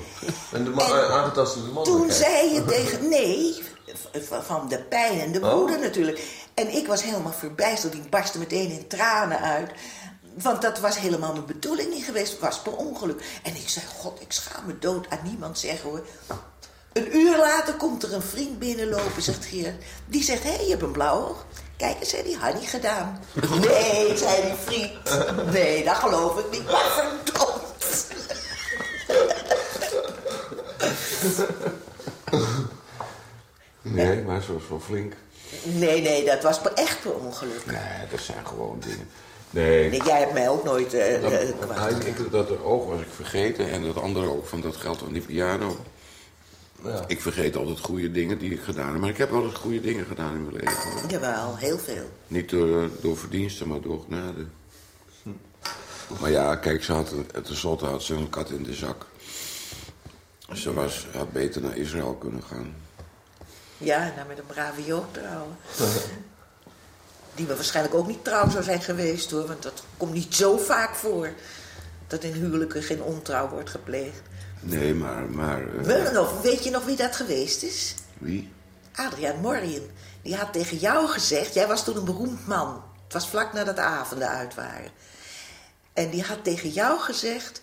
[0.51, 1.83] En de man, En aangetastende man.
[1.83, 3.09] Toen zei je tegen...
[3.09, 3.63] Nee,
[4.43, 5.53] van de pijn en de Oh.
[5.53, 6.21] woede natuurlijk.
[6.53, 7.93] En ik was helemaal verbijsterd.
[7.93, 9.71] Ik barstte meteen in tranen uit.
[10.41, 12.31] Want dat was helemaal mijn bedoeling niet geweest.
[12.31, 13.39] Het was per ongeluk.
[13.43, 16.05] En ik zei, god, ik schaam me dood aan niemand zeggen hoor.
[16.95, 19.83] Een uur later komt er een vriend binnenlopen, zegt Geert.
[20.05, 21.45] Die zegt, hé, je hebt een blauw oog.
[21.77, 23.19] Kijk eens, die had niet gedaan.
[23.33, 25.51] Nee, zei die vriend.
[25.51, 26.71] Nee, dat geloof ik niet.
[26.71, 28.07] Maar verdomd.
[33.81, 35.13] Nee, maar ze was wel flink.
[35.63, 37.65] Nee, nee, dat was echt per ongeluk.
[37.65, 39.09] Nee, dat zijn gewoon dingen.
[39.49, 39.89] Nee.
[39.89, 43.83] Nee, jij hebt mij ook nooit eh, Dat, dat het oog was ik vergeten en
[43.83, 45.77] dat andere ook van dat geld van die piano.
[46.85, 47.03] Ja.
[47.07, 49.01] Ik vergeet altijd goede dingen die ik gedaan heb.
[49.01, 51.09] Maar ik heb wel eens goede dingen gedaan in mijn leven.
[51.09, 52.09] Jawel, heel veel.
[52.27, 54.45] Niet door, door verdiensten, maar door genade.
[56.19, 59.05] Maar ja, kijk, ze had een, tenslotte had ze een kat in de zak.
[60.53, 62.75] Ze was, had beter naar Israël kunnen gaan.
[63.77, 65.57] Ja, nou met een brave Jood trouwen.
[67.35, 69.47] Die me waarschijnlijk ook niet trouw zou zijn geweest hoor.
[69.47, 71.29] Want dat komt niet zo vaak voor.
[72.07, 74.21] Dat in huwelijken geen ontrouw wordt gepleegd.
[74.59, 75.29] Nee, maar...
[75.29, 77.93] maar eh, Mullenhoff, weet je nog wie dat geweest is?
[78.17, 78.53] wie?
[78.95, 79.91] Adriaan Morien.
[80.21, 82.83] Die had tegen jou gezegd, jij was toen een beroemd man.
[83.03, 84.91] Het was vlak nadat de avonden uit waren.
[85.93, 87.61] En die had tegen jou gezegd,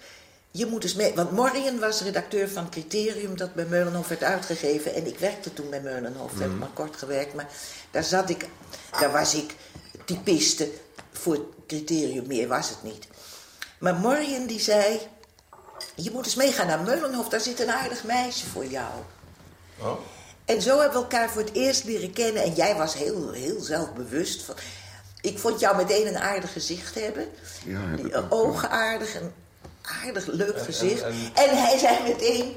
[0.51, 1.14] je moet eens mee...
[1.14, 4.95] Want Morien was redacteur van Criterium dat bij Meulenhof werd uitgegeven.
[4.95, 7.34] En ik werkte toen bij Meulenhof, heb maar kort gewerkt.
[7.34, 7.49] Maar
[7.90, 8.49] daar zat ik,
[9.01, 9.55] daar was ik
[10.05, 10.70] typiste
[11.12, 13.07] voor het Criterium, meer was het niet.
[13.78, 15.01] Maar Morien die zei,
[15.95, 18.91] je moet eens meegaan naar Meulenhof, daar zit een aardig meisje voor jou.
[19.78, 19.99] Oh.
[20.45, 22.43] En zo hebben we elkaar voor het eerst leren kennen.
[22.43, 24.43] En jij was heel, heel zelfbewust.
[24.43, 24.55] Van,
[25.20, 27.28] ik vond jou meteen een aardig gezicht hebben.
[27.64, 29.33] Ja, heb Die ogen aardig, een
[30.05, 31.03] aardig leuk En- gezicht.
[31.03, 32.57] en- En, en- hij zei meteen...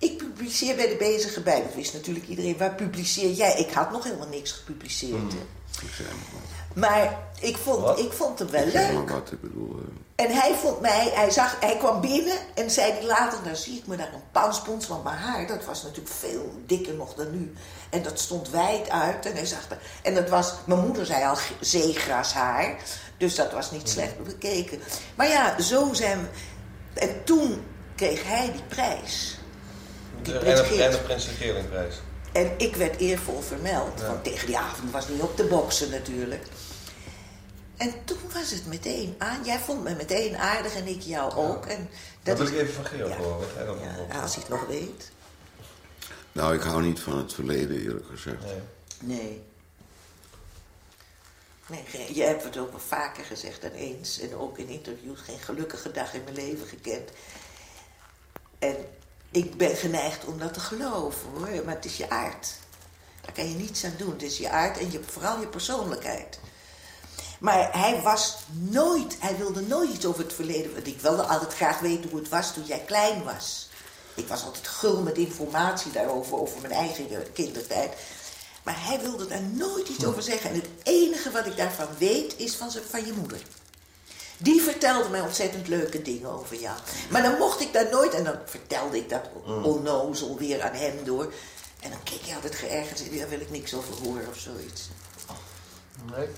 [0.00, 1.62] Ik publiceer bij de bezige bij.
[1.62, 2.56] Dat wist natuurlijk iedereen.
[2.58, 3.58] Waar publiceer jij?
[3.58, 5.12] Ik had nog helemaal niks gepubliceerd.
[5.12, 5.30] Hmm.
[5.80, 5.86] Hè.
[5.86, 6.42] Ik zei maar wat.
[6.74, 7.98] Maar ik vond, Wat?
[7.98, 8.92] ik vond hem wel Ik leuk.
[8.92, 9.76] maar wat, ik bedoel...
[10.16, 13.56] eh, En hij vond mij, hij, zag, hij kwam binnen en zei hij later, daar
[13.56, 17.14] zie ik me naar een panspons, want mijn haar, dat was natuurlijk veel dikker nog
[17.14, 17.52] dan nu.
[17.90, 21.24] En dat stond wijd uit en hij zag, dat- en dat was, mijn moeder zei
[21.24, 22.76] al, ge- zeegrashaar,
[23.16, 24.80] dus dat was niet slecht bekeken.
[25.14, 26.28] Maar ja, zo zijn
[26.92, 27.64] we, en toen
[27.94, 29.38] kreeg hij die prijs.
[30.22, 31.94] Die De Prins Geringprijs.
[32.32, 36.46] En ik werd eervol vermeld, want tegen die avond was niet op te boksen natuurlijk.
[37.76, 39.44] En toen was het meteen aan.
[39.44, 41.66] Jij vond me meteen aardig en ik jou ook.
[41.66, 41.88] En
[42.22, 43.16] Dat wil is- ik even van Georg Ja.
[43.16, 45.10] horen, wat hij dan Ja, als hij het nog weet.
[46.32, 48.44] Nou, ik hou niet van het verleden, eerlijk gezegd.
[48.44, 48.60] Nee.
[49.00, 49.42] Nee.
[51.66, 54.20] Nee, je hebt het ook wel vaker gezegd dan eens.
[54.20, 55.20] En ook in interviews.
[55.20, 57.10] Geen gelukkige dag in mijn leven gekend.
[58.58, 58.76] En
[59.30, 61.64] ik ben geneigd om dat te geloven hoor.
[61.64, 62.54] Maar het is je aard.
[63.20, 64.10] Daar kan je niets aan doen.
[64.10, 66.38] Het is je aard en je, vooral je persoonlijkheid.
[67.40, 70.74] Maar hij was nooit, hij wilde nooit iets over het verleden.
[70.74, 73.68] Want ik wilde altijd graag weten hoe het was toen jij klein was.
[74.14, 77.92] Ik was altijd gul met informatie daarover, over mijn eigen kindertijd.
[78.62, 80.50] Maar hij wilde daar nooit iets over zeggen.
[80.50, 83.42] En het enige wat ik daarvan weet is van, zijn, van je moeder.
[84.38, 86.76] Die vertelde mij ontzettend leuke dingen over jou.
[87.10, 89.30] Maar dan mocht ik daar nooit, en dan vertelde ik dat
[89.62, 91.32] onnozel weer aan hem door.
[91.80, 94.88] En dan keek hij altijd geërgerd en daar wil ik niks over horen of zoiets.
[96.16, 96.28] Nee.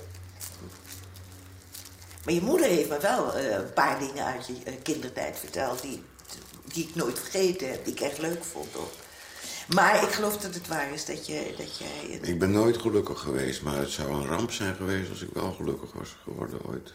[2.25, 5.83] Maar je moeder heeft me wel eh, een paar dingen uit je eh, kindertijd verteld
[5.83, 6.03] die,
[6.73, 8.93] die ik nooit vergeten heb, die ik echt leuk vond ook.
[9.75, 12.19] Maar ik geloof dat het waar is dat, je, dat jij...
[12.23, 15.53] Ik ben nooit gelukkig geweest, maar het zou een ramp zijn geweest als ik wel
[15.53, 16.93] gelukkig was geworden ooit.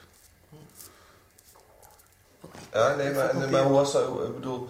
[2.74, 4.04] Ja, nee, maar, nee, maar hoe was dat?
[4.04, 4.66] Ik bedoel...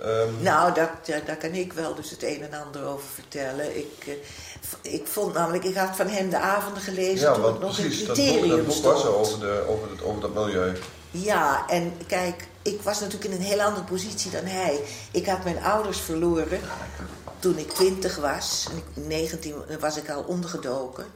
[0.00, 3.76] ehm, Nou, dat, ja, daar kan ik wel dus het een en ander over vertellen.
[3.76, 3.92] Ik,
[4.82, 7.74] eh, ik vond namelijk, ik had van hem de avonden gelezen ja, toen het nog
[7.74, 8.94] precies, in dat boek, criterium dat boek stond.
[8.94, 10.72] was er over, de, over, het, over dat milieu.
[11.10, 14.80] Ja, en kijk, ik was natuurlijk in een heel andere positie dan hij.
[15.10, 16.60] Ik had mijn ouders verloren
[17.38, 18.66] toen ik twintig was.
[18.70, 21.06] En ik, 19 was ik al ondergedoken.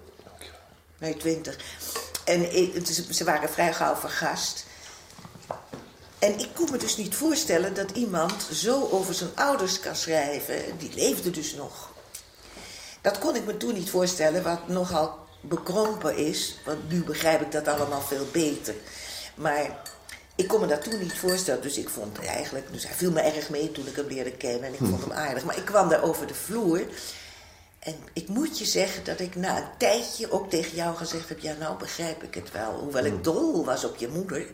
[0.98, 1.56] Nee, twintig.
[2.24, 4.64] En ik- ze waren vrij gauw vergast.
[6.20, 10.78] En ik kon me dus niet voorstellen dat iemand zo over zijn ouders kan schrijven.
[10.78, 11.92] Die leefden dus nog.
[13.00, 16.58] Dat kon ik me toen niet voorstellen, wat nogal bekrompen is.
[16.64, 18.74] Want nu begrijp ik dat allemaal veel beter.
[19.34, 19.82] Maar
[20.34, 21.62] ik kon me dat toen niet voorstellen.
[21.62, 22.72] Dus ik vond eigenlijk...
[22.72, 24.64] Dus hij viel me erg mee toen ik hem leerde kennen.
[24.64, 25.44] En ik vond hem aardig.
[25.44, 26.86] Maar ik kwam daar over de vloer.
[27.78, 31.38] En ik moet je zeggen dat ik na een tijdje ook tegen jou gezegd heb...
[31.38, 32.72] Ja, nou begrijp ik het wel.
[32.72, 34.46] Hoewel ik dol was op je moeder.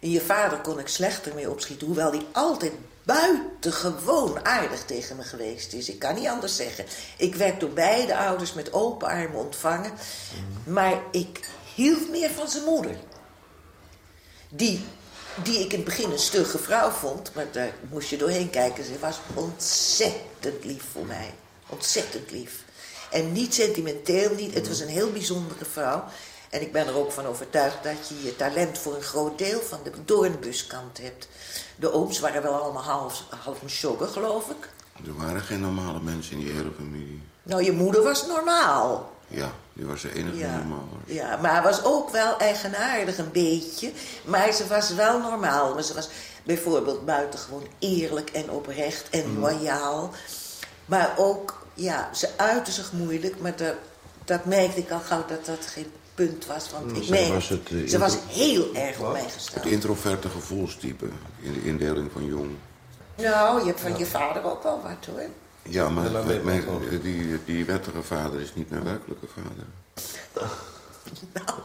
[0.00, 1.86] En je vader kon ik slechter mee opschieten.
[1.86, 2.72] Hoewel hij altijd
[3.02, 5.88] buitengewoon aardig tegen me geweest is.
[5.88, 6.84] Ik kan niet anders zeggen.
[7.16, 9.92] Ik werd door beide ouders met open armen ontvangen.
[10.64, 11.40] Maar ik
[11.74, 12.96] hield meer van zijn moeder.
[14.48, 14.84] Die,
[15.42, 17.34] die ik in het begin een stugge vrouw vond.
[17.34, 18.84] Maar daar moest je doorheen kijken.
[18.84, 21.34] Ze was ontzettend lief voor mij.
[21.68, 22.64] Ontzettend lief.
[23.10, 24.54] En niet sentimenteel, niet.
[24.54, 26.04] Het was een heel bijzondere vrouw.
[26.50, 29.60] En ik ben er ook van overtuigd dat je je talent voor een groot deel
[29.60, 31.28] van de doornbuskant hebt.
[31.76, 34.68] De ooms waren wel allemaal half, half sjoggen, geloof ik.
[35.06, 37.22] Er waren geen normale mensen in die hele familie.
[37.42, 39.12] Nou, je moeder was normaal.
[39.26, 40.56] Ja, die was de enige die Ja.
[40.56, 41.14] normaal was.
[41.14, 43.92] Ja, maar was ook wel eigenaardig een beetje.
[44.24, 45.74] Maar ze was wel normaal.
[45.74, 46.08] Maar ze was
[46.42, 49.40] bijvoorbeeld buitengewoon eerlijk en oprecht en Mhm.
[49.40, 50.10] loyaal.
[50.86, 53.40] Maar ook, ja, ze uitte zich moeilijk.
[53.40, 53.74] Maar dat,
[54.24, 55.92] dat merkte ik al gauw dat dat geen
[56.26, 56.70] punt was.
[56.70, 59.64] Want ik Zij merkte, was het, eh, ze was heel erg op mij gesteld.
[59.64, 61.06] Het introverte gevoelstype
[61.40, 62.50] in de indeling van jong.
[63.16, 65.26] Nou, je hebt van je vader ook wel wat hoor.
[65.62, 66.64] Ja, maar ik mijn-
[67.02, 69.66] die, die wettige vader is niet mijn werkelijke vader.
[71.32, 71.58] Nou,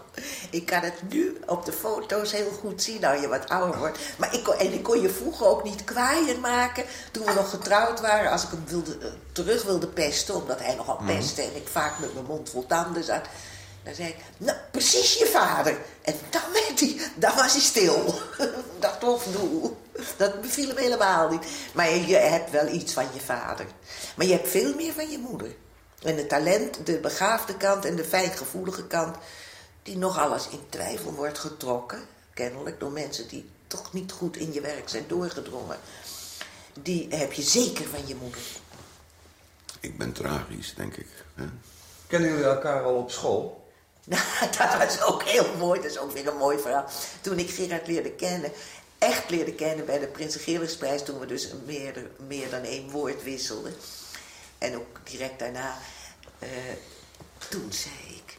[0.50, 3.98] ik kan het nu op de foto's heel goed zien, nou je wat ouder wordt.
[4.18, 7.50] Maar ik kon, en ik kon je vroeger ook niet kwaaier maken toen we nog
[7.50, 8.32] getrouwd waren.
[8.32, 11.06] Als ik hem wilde, eh, terug wilde pesten, omdat hij nogal Mhm.
[11.16, 13.26] pestte en ik vaak met mijn mond vol tanden zat.
[13.86, 15.78] Dan zei ik, nou, precies je vader.
[16.02, 18.08] En dan, werd hij, dan was hij stil.
[18.40, 19.72] ik dacht, of doe.
[20.18, 21.46] Dat beviel hem helemaal niet.
[21.74, 23.66] Maar je, je hebt wel iets van je vader.
[24.16, 25.56] Maar je hebt veel meer van je moeder.
[26.02, 29.16] En het talent, de begaafde kant en de fijngevoelige kant...
[29.84, 32.00] die nog alles in twijfel wordt getrokken...
[32.34, 35.78] kennelijk door mensen die toch niet goed in je werk zijn doorgedrongen...
[36.82, 38.42] die heb je zeker van je moeder.
[39.80, 41.08] Ik ben tragisch, denk ik.
[41.36, 41.46] Hè?
[42.08, 43.65] Kennen jullie elkaar al op school?
[44.58, 45.82] Dat was ook heel mooi.
[45.82, 46.86] Dat is ook weer een mooi verhaal.
[47.22, 48.52] Toen ik Gerard leerde kennen,
[48.98, 51.04] echt leerde kennen bij de Prins Geerligsprijs...
[51.04, 53.76] toen we dus meer, meer dan één woord wisselden.
[54.58, 55.78] En ook direct daarna,
[56.40, 56.50] eh,
[57.50, 58.38] toen zei ik...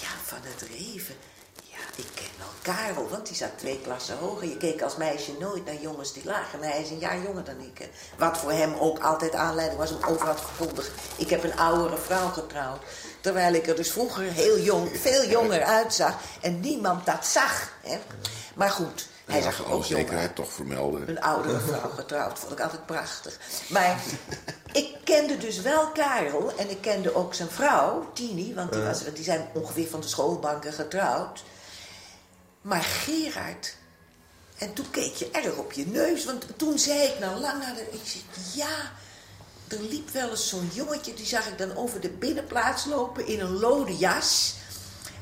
[0.00, 1.16] Ja, van het Reven.
[1.62, 4.48] Ja, ik ken wel Karel, want die zat twee klassen hoger.
[4.48, 6.58] Je keek als meisje nooit naar jongens die lager.
[6.58, 7.88] Maar hij is een jaar jonger dan ik.
[8.18, 10.92] Wat voor hem ook altijd aanleiding was om overal te verkondigen.
[11.16, 12.82] Ik heb een oudere vrouw getrouwd.
[13.20, 16.14] Terwijl ik er dus vroeger heel jong, veel jonger uitzag.
[16.40, 17.72] En niemand dat zag.
[17.82, 17.98] Hè.
[18.54, 21.08] Maar goed, hij zag er ook jonger zekerheid toch vermelden.
[21.08, 22.38] een oudere vrouw getrouwd.
[22.38, 23.38] Vond ik altijd prachtig.
[23.68, 24.00] Maar
[24.72, 26.52] ik kende dus wel Karel.
[26.56, 28.54] En ik kende ook zijn vrouw, Tini.
[28.54, 31.44] Want die, was, die zijn ongeveer van de schoolbanken getrouwd.
[32.60, 33.76] Maar Gerard...
[34.58, 36.24] En toen keek je erg op je neus.
[36.24, 37.88] Want toen zei ik nou lang naar de...
[37.90, 38.22] Ik zei,
[38.54, 38.92] ja...
[39.68, 43.40] Er liep wel eens zo'n jongetje, die zag ik dan over de binnenplaats lopen in
[43.40, 44.54] een lode jas.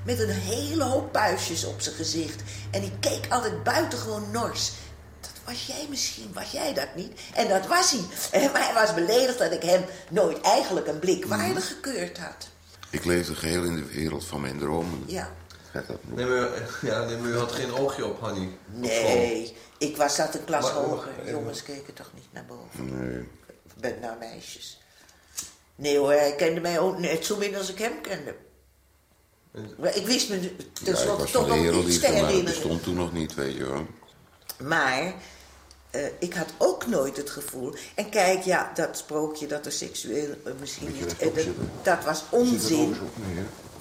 [0.05, 2.42] Met een hele hoop puistjes op zijn gezicht.
[2.70, 4.72] En die keek altijd buitengewoon nors.
[5.20, 7.20] Dat was jij misschien, was jij dat niet?
[7.34, 8.01] En dat was hij.
[8.40, 12.49] Eh, Maar hij was beledigd dat ik hem nooit eigenlijk een blik waardig gekeurd had.
[12.90, 15.03] Ik leefde geheel in de wereld van mijn dromen.
[15.07, 15.30] Ja.
[15.72, 15.84] Dat?
[16.05, 16.49] Nee, maar,
[16.90, 18.49] ja, nee, maar u had geen oogje op Hanny.
[18.66, 21.11] Nee, ik was zat een klas Maar- hoger.
[21.22, 22.99] maar- Jongens keken toch niet naar boven.
[23.11, 23.28] Nee.
[23.81, 24.81] Ben naar meisjes.
[25.74, 28.35] Nee hoor, hij kende mij ook net zo min als ik hem kende.
[29.79, 30.49] Maar ik wist me Ja,
[30.85, 31.57] tenslotte was toch nog
[31.87, 32.45] iets te maar dat herinneren.
[32.45, 33.87] bestond toen nog niet, weet je wel.
[34.59, 35.14] Maar
[35.91, 37.74] eh, ik had ook nooit het gevoel.
[37.95, 41.16] En kijk, ja, dat sprookje dat er seksueel eh, misschien niet.
[41.18, 41.45] eh, dat,
[41.83, 42.97] dat was onzin.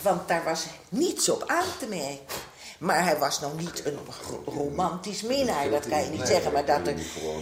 [0.02, 2.36] Want daar was niets op aan te merken.
[2.80, 3.98] Maar hij was nog niet een
[4.30, 6.52] ro- romantisch minnaar, dat kan je niet zeggen.
[6.52, 6.96] Maar dat er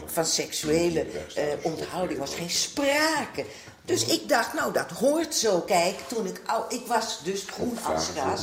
[0.05, 1.05] van seksuele
[1.35, 3.45] eh, onthouding was geen sprake.
[3.85, 5.59] Dus ik dacht, nou, dat hoort zo.
[5.61, 6.41] Kijk, toen ik.
[6.69, 8.41] Ik was dus groen als raas.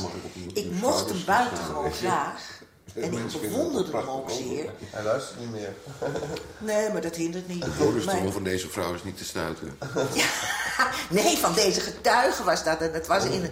[0.53, 2.59] Ik mocht hem buitengewoon graag.
[2.95, 4.65] En ik bewonderde hem ook zeer.
[4.89, 5.73] Hij luistert niet meer.
[6.57, 7.61] Nee, maar dat hindert niet.
[7.61, 9.77] De Maar- bodemstoel van deze vrouw is niet te stuiten.
[11.09, 12.79] Nee, van deze getuige was dat.
[12.81, 13.51] En dat was in een,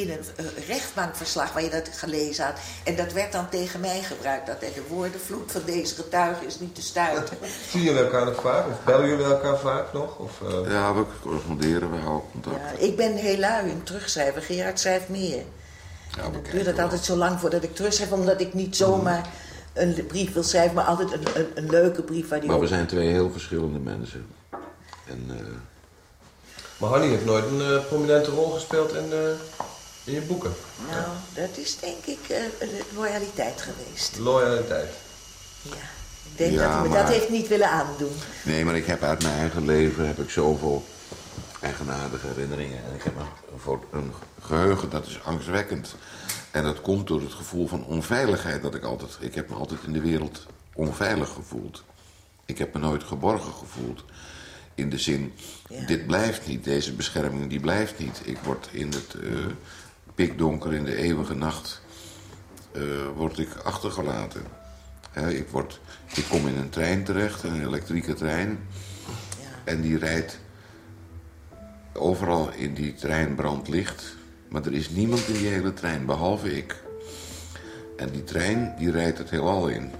[0.00, 2.54] in een eh, rechtbankverslag waar je dat gelezen had.
[2.84, 4.46] En dat werd dan tegen mij gebruikt.
[4.46, 7.36] Dat de woordenvloed van deze getuige is niet te stuiten.
[7.72, 8.66] Zien jullie elkaar nog vaak?
[8.66, 10.18] Of bellen jullie elkaar vaak nog?
[10.18, 12.56] Of, eh, Ja, we corresponderen, we houden contact.
[12.56, 14.42] Ja, ik ben heel lui in terugschrijven.
[14.42, 15.42] Gerard schrijft meer.
[16.16, 16.84] Ja, duurt het wel.
[16.84, 19.28] altijd zo lang voordat ik terugschrijf, omdat ik niet zomaar
[19.72, 22.66] een brief wil schrijven, maar altijd een, een, een leuke brief waar die Maar we
[22.66, 24.26] zijn twee heel verschillende mensen.
[25.06, 25.36] En eh,
[26.76, 29.18] Maar Hanny heeft nooit een eh, prominente rol gespeeld in, eh,
[30.04, 30.52] in je boeken.
[30.90, 31.04] Nou,
[31.34, 34.18] dat is denk ik eh, de loyaliteit geweest.
[34.18, 34.88] Loyaliteit.
[35.62, 38.12] Ik denk Ja, dat hij me maar- dat heeft niet willen aandoen.
[38.44, 40.84] nee, maar ik heb uit mijn eigen leven heb ik zoveel
[41.60, 42.84] eigenaardige herinneringen.
[42.84, 43.14] En ik heb
[43.90, 45.94] een, geheugen dat is angstwekkend.
[46.50, 49.18] En dat komt door het gevoel van onveiligheid dat ik altijd...
[49.20, 51.84] Ik heb me altijd in de wereld onveilig gevoeld.
[52.44, 54.04] Ik heb me nooit geborgen gevoeld.
[54.74, 55.32] In de zin,
[55.86, 58.20] dit blijft niet, deze bescherming die blijft niet.
[58.24, 59.30] Ik word in het eh,
[60.14, 61.82] pikdonker, in de eeuwige nacht,
[62.72, 62.82] eh,
[63.16, 64.42] word ik achtergelaten.
[65.28, 65.80] Ik, word,
[66.14, 68.58] ik kom in een trein terecht, een elektrieke trein.
[69.64, 70.38] En die rijdt...
[71.92, 74.16] Overal in die trein brandt licht.
[74.48, 76.82] Maar er is niemand in die hele trein, behalve ik.
[77.96, 79.90] En die trein, die rijdt het heelal in.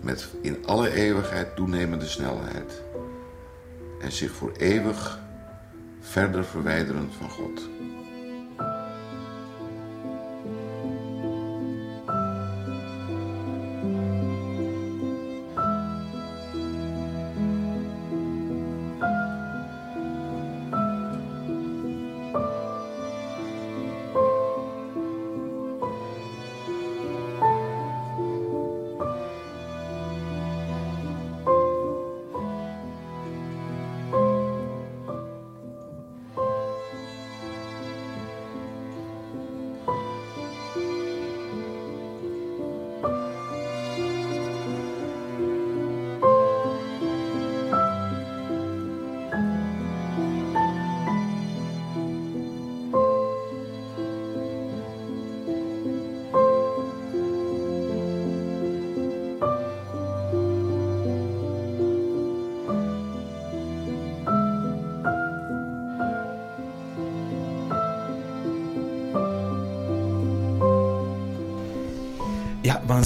[0.00, 2.82] Met in alle eeuwigheid toenemende snelheid.
[4.00, 5.18] En zich voor eeuwig
[6.00, 7.68] verder verwijderend van God.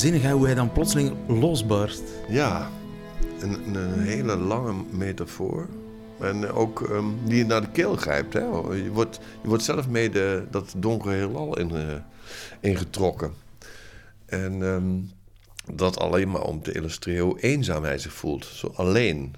[0.00, 2.02] Waanzinnig hè, hoe hij dan plotseling losbarst.
[2.28, 2.70] Ja,
[3.40, 5.68] een, een hele lange metafoor.
[6.20, 8.32] En ook ehm, die je naar de keel grijpt.
[8.32, 8.40] Hè?
[8.74, 11.94] Je, wordt, je wordt zelf mee de, dat donkere heelal in, eh,
[12.60, 13.32] ingetrokken.
[14.26, 14.98] En ehm,
[15.76, 18.44] dat alleen maar om te illustreren hoe eenzaam hij zich voelt.
[18.44, 19.34] Zo alleen.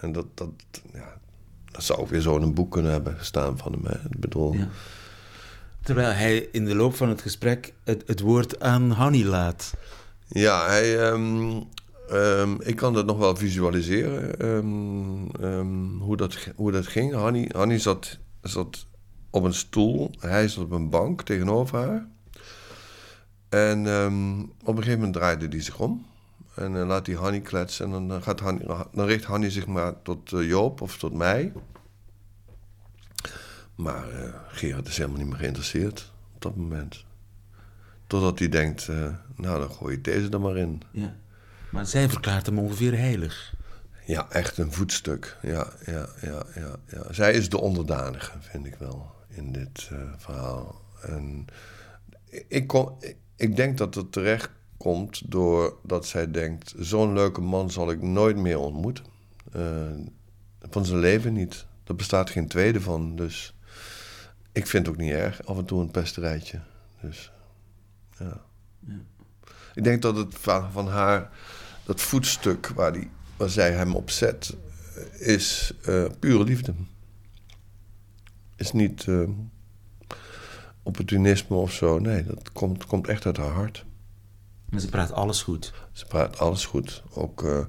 [0.00, 0.50] En dat, dat,
[0.92, 1.18] ja,
[1.72, 3.84] dat zou ook weer zo in een boek kunnen hebben gestaan van hem.
[3.84, 3.94] Hè?
[3.94, 4.68] Ik bedoel, Ja.
[5.84, 9.74] Terwijl hij in de loop van het gesprek het, het woord aan Hanny laat.
[10.28, 11.60] Ja, hij, ehm,
[12.08, 17.14] ehm, ik kan dat nog wel visualiseren, ehm, hoe, dat, hoe dat ging.
[17.14, 18.86] Hanny, Hanny zat, zat
[19.30, 22.06] op een stoel, hij zat op een bank tegenover haar.
[23.48, 23.78] En
[24.60, 26.06] op een gegeven moment draaide hij zich om.
[26.54, 27.84] En dan laat hij Hanny kletsen.
[27.84, 31.12] En dan, eh, gaat Hanny, dan richt Hanny zich maar tot eh, Joop of tot
[31.12, 31.52] mij.
[33.74, 37.04] Maar eh, Gerard is helemaal niet meer geïnteresseerd op dat moment.
[38.06, 40.82] Totdat hij denkt, eh, nou dan gooi je deze er maar in.
[40.90, 41.16] Ja.
[41.70, 43.54] Maar zij verklaart hem ongeveer heilig.
[44.06, 45.38] Ja, echt een voetstuk.
[45.42, 47.12] Ja, ja, ja, ja, ja.
[47.12, 50.82] Zij is de onderdanige, vind ik wel, in dit eh, verhaal.
[51.00, 51.44] En
[52.48, 52.98] ik, kom,
[53.36, 56.74] ik, denk dat het terecht komt doordat zij denkt...
[56.78, 59.04] zo'n leuke man zal ik nooit meer ontmoeten.
[60.70, 61.66] Van zijn leven niet.
[61.84, 63.53] Er bestaat geen tweede van, dus...
[64.54, 66.60] Ik vind het ook niet erg, af en toe een pesterijtje.
[67.00, 67.32] Dus,
[68.18, 68.44] ja.
[69.74, 71.30] Ik denk dat het van, van haar,
[71.84, 74.56] dat voetstuk waar, die, waar zij hem op zet,
[75.18, 76.74] is eh, pure liefde.
[78.56, 79.28] Is niet eh,
[80.82, 81.98] opportunisme of zo.
[81.98, 83.84] Nee, dat komt, komt echt uit haar hart.
[84.68, 85.72] Maar ze praat alles goed.
[85.92, 87.02] Ze praat alles goed.
[87.10, 87.64] Ook, eh,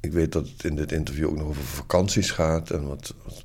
[0.00, 3.44] ik weet dat het in dit interview ook nog over vakanties gaat en wat, wat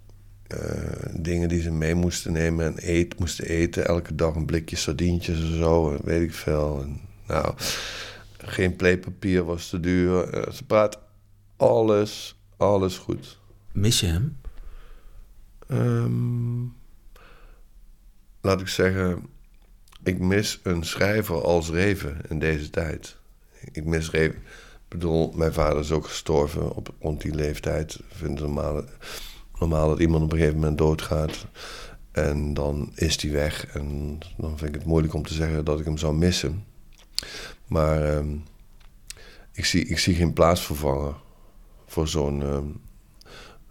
[1.11, 3.85] dingen die ze mee moesten nemen en eet, moesten eten.
[3.85, 6.81] Elke dag een blikje sardientjes en zo, en weet ik veel.
[6.81, 7.53] En, nou,
[8.37, 10.29] geen pleepapier was te duur.
[10.29, 10.99] Eh, ze praat
[11.55, 13.39] alles, alles goed.
[13.71, 14.37] Mis je hem?
[15.67, 16.63] Ehm,
[18.41, 19.29] laat ik zeggen,
[20.03, 23.17] ik mis een schrijver als Reven in deze tijd.
[23.71, 24.37] Ik mis Reven.
[24.83, 27.93] Ik bedoel, mijn vader is ook gestorven op, rond die leeftijd.
[27.93, 28.87] Ik vind het
[29.67, 31.45] normaal, dat iemand op een gegeven moment doodgaat.
[32.11, 33.67] En dan is hij weg.
[33.67, 36.65] En dan vind ik het moeilijk om te zeggen dat ik hem zou missen.
[37.67, 38.35] Maar ehm,
[39.51, 41.15] ik, zie, ik zie geen plaatsvervanger
[41.85, 42.65] voor zo'n ehm,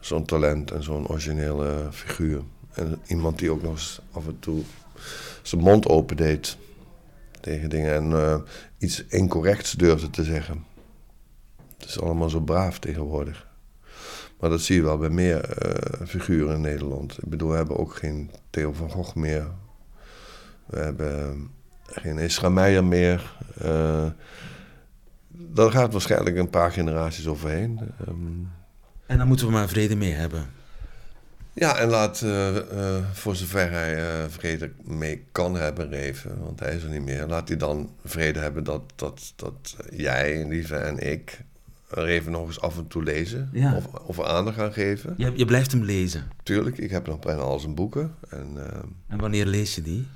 [0.00, 2.42] zo'n talent en zo'n originele figuur.
[2.72, 4.62] En iemand die ook nog eens af en toe
[5.42, 6.56] zijn mond open deed
[7.40, 8.40] tegen dingen en eh,
[8.78, 10.64] iets incorrects durfde te zeggen.
[11.78, 13.50] Het is allemaal zo braaf tegenwoordig.
[14.42, 17.18] Maar dat zie je wel bij meer eh, figuren in Nederland.
[17.22, 19.46] Ik bedoel, we hebben ook geen Theo van Gogh meer.
[20.66, 21.50] We hebben
[21.86, 23.36] geen Isra Meijer meer.
[23.64, 24.06] Uh,
[25.28, 27.80] daar gaat waarschijnlijk een paar generaties overheen.
[28.08, 28.50] Um,
[29.06, 30.50] en daar moeten we maar vrede mee hebben.
[31.52, 32.62] Ja, en laat uh, uh,
[33.12, 37.26] voor zover hij uh, vrede mee kan hebben, Reven, want hij is er niet meer.
[37.26, 41.44] Laat hij dan vrede hebben dat, dat, dat jij, Lieve en ik
[41.94, 43.48] Reven nog eens af en toe lezen.
[43.52, 43.76] Ja.
[43.76, 45.14] Of, of aandacht gaan geven.
[45.16, 46.30] Je, je blijft hem lezen?
[46.42, 48.14] Tuurlijk, ik heb nog bijna al zijn boeken.
[48.28, 50.06] En, ehm, en wanneer lees je die?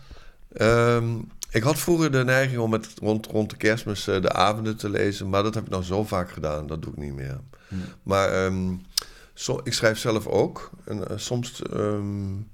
[0.61, 4.91] Um, ik had vroeger de neiging om met, rond, rond de kerstmis de avonden te
[4.91, 7.41] lezen, maar dat heb ik nou zo vaak gedaan, dat doe ik niet meer.
[7.69, 7.81] Hmm.
[8.03, 8.81] Maar um,
[9.35, 10.71] zo, ik schrijf zelf ook.
[10.85, 11.63] En uh, soms.
[11.75, 12.49] Um,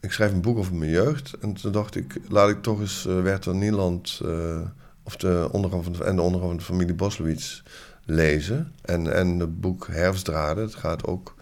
[0.00, 1.32] ik schrijf een boek over mijn jeugd.
[1.40, 4.20] En toen dacht ik, laat ik toch eens uh, Werther Nieland.
[5.04, 7.62] Of de ondergang van de, en de ondergang van de familie Boslowitz
[8.04, 8.72] lezen.
[8.82, 10.64] En, en het boek Herfstdraden.
[10.64, 11.34] Het gaat ook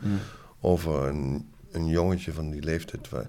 [0.61, 3.09] over een, een jongetje van die leeftijd.
[3.09, 3.27] Waar,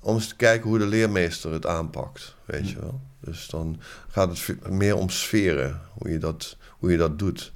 [0.00, 2.36] om eens te kijken hoe de leermeester het aanpakt.
[2.44, 3.00] Weet je wel.
[3.20, 5.80] Dus dan gaat het meer om sferen.
[5.98, 7.52] Hoe je dat, hoe je dat doet.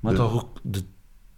[0.00, 0.82] Maar De- toch ook de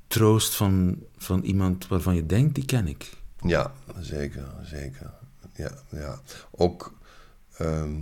[0.06, 3.10] troost van, van iemand waarvan je denkt, die ken ik.
[3.43, 5.10] Ja, zeker, zeker.
[5.55, 6.18] Ja, ja.
[6.51, 6.98] Ook.
[7.56, 7.98] ehm,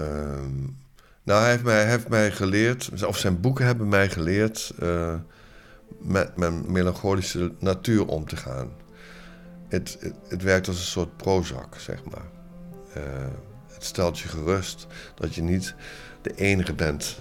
[0.00, 0.54] ehm,
[1.22, 4.72] nou, hij heeft, mij, hij heeft mij geleerd, of zijn boeken hebben mij geleerd.
[4.78, 5.14] eh,
[5.98, 8.70] met mijn melancholische natuur om te gaan.
[9.68, 12.28] Het, het, het werkt als een soort Prozac, zeg maar.
[12.92, 13.02] Eh,
[13.72, 15.74] het stelt je gerust dat je niet
[16.22, 17.18] de enige bent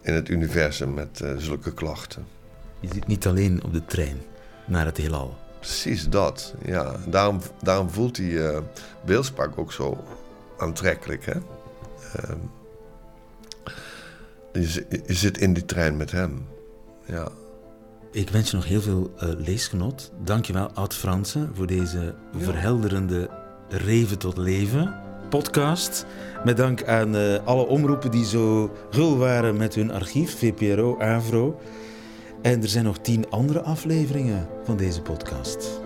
[0.00, 2.26] in het universum met eh, zulke klachten.
[2.80, 4.16] Je zit niet alleen op de trein
[4.66, 5.38] naar het heelal.
[5.58, 6.96] Precies dat, ja.
[7.06, 8.58] Daarom, daarom voelt die eh
[9.04, 10.04] beeldspraak ook zo
[10.58, 11.40] aantrekkelijk, hè.
[12.16, 12.38] Ehm,
[14.52, 16.46] je, zi- je zit in die trein met hem,
[17.06, 17.28] ja.
[18.12, 20.12] Ik wens je nog heel veel eh, leesgenot.
[20.24, 23.30] Dankjewel, Oud Fransen, voor deze verhelderende
[23.68, 24.94] Reven tot Leven
[25.28, 26.06] podcast.
[26.44, 31.60] Met dank aan eh, alle omroepen die zo gul waren met hun archief, VPRO, AVRO.
[32.42, 35.80] En er zijn nog tien andere afleveringen van deze podcast.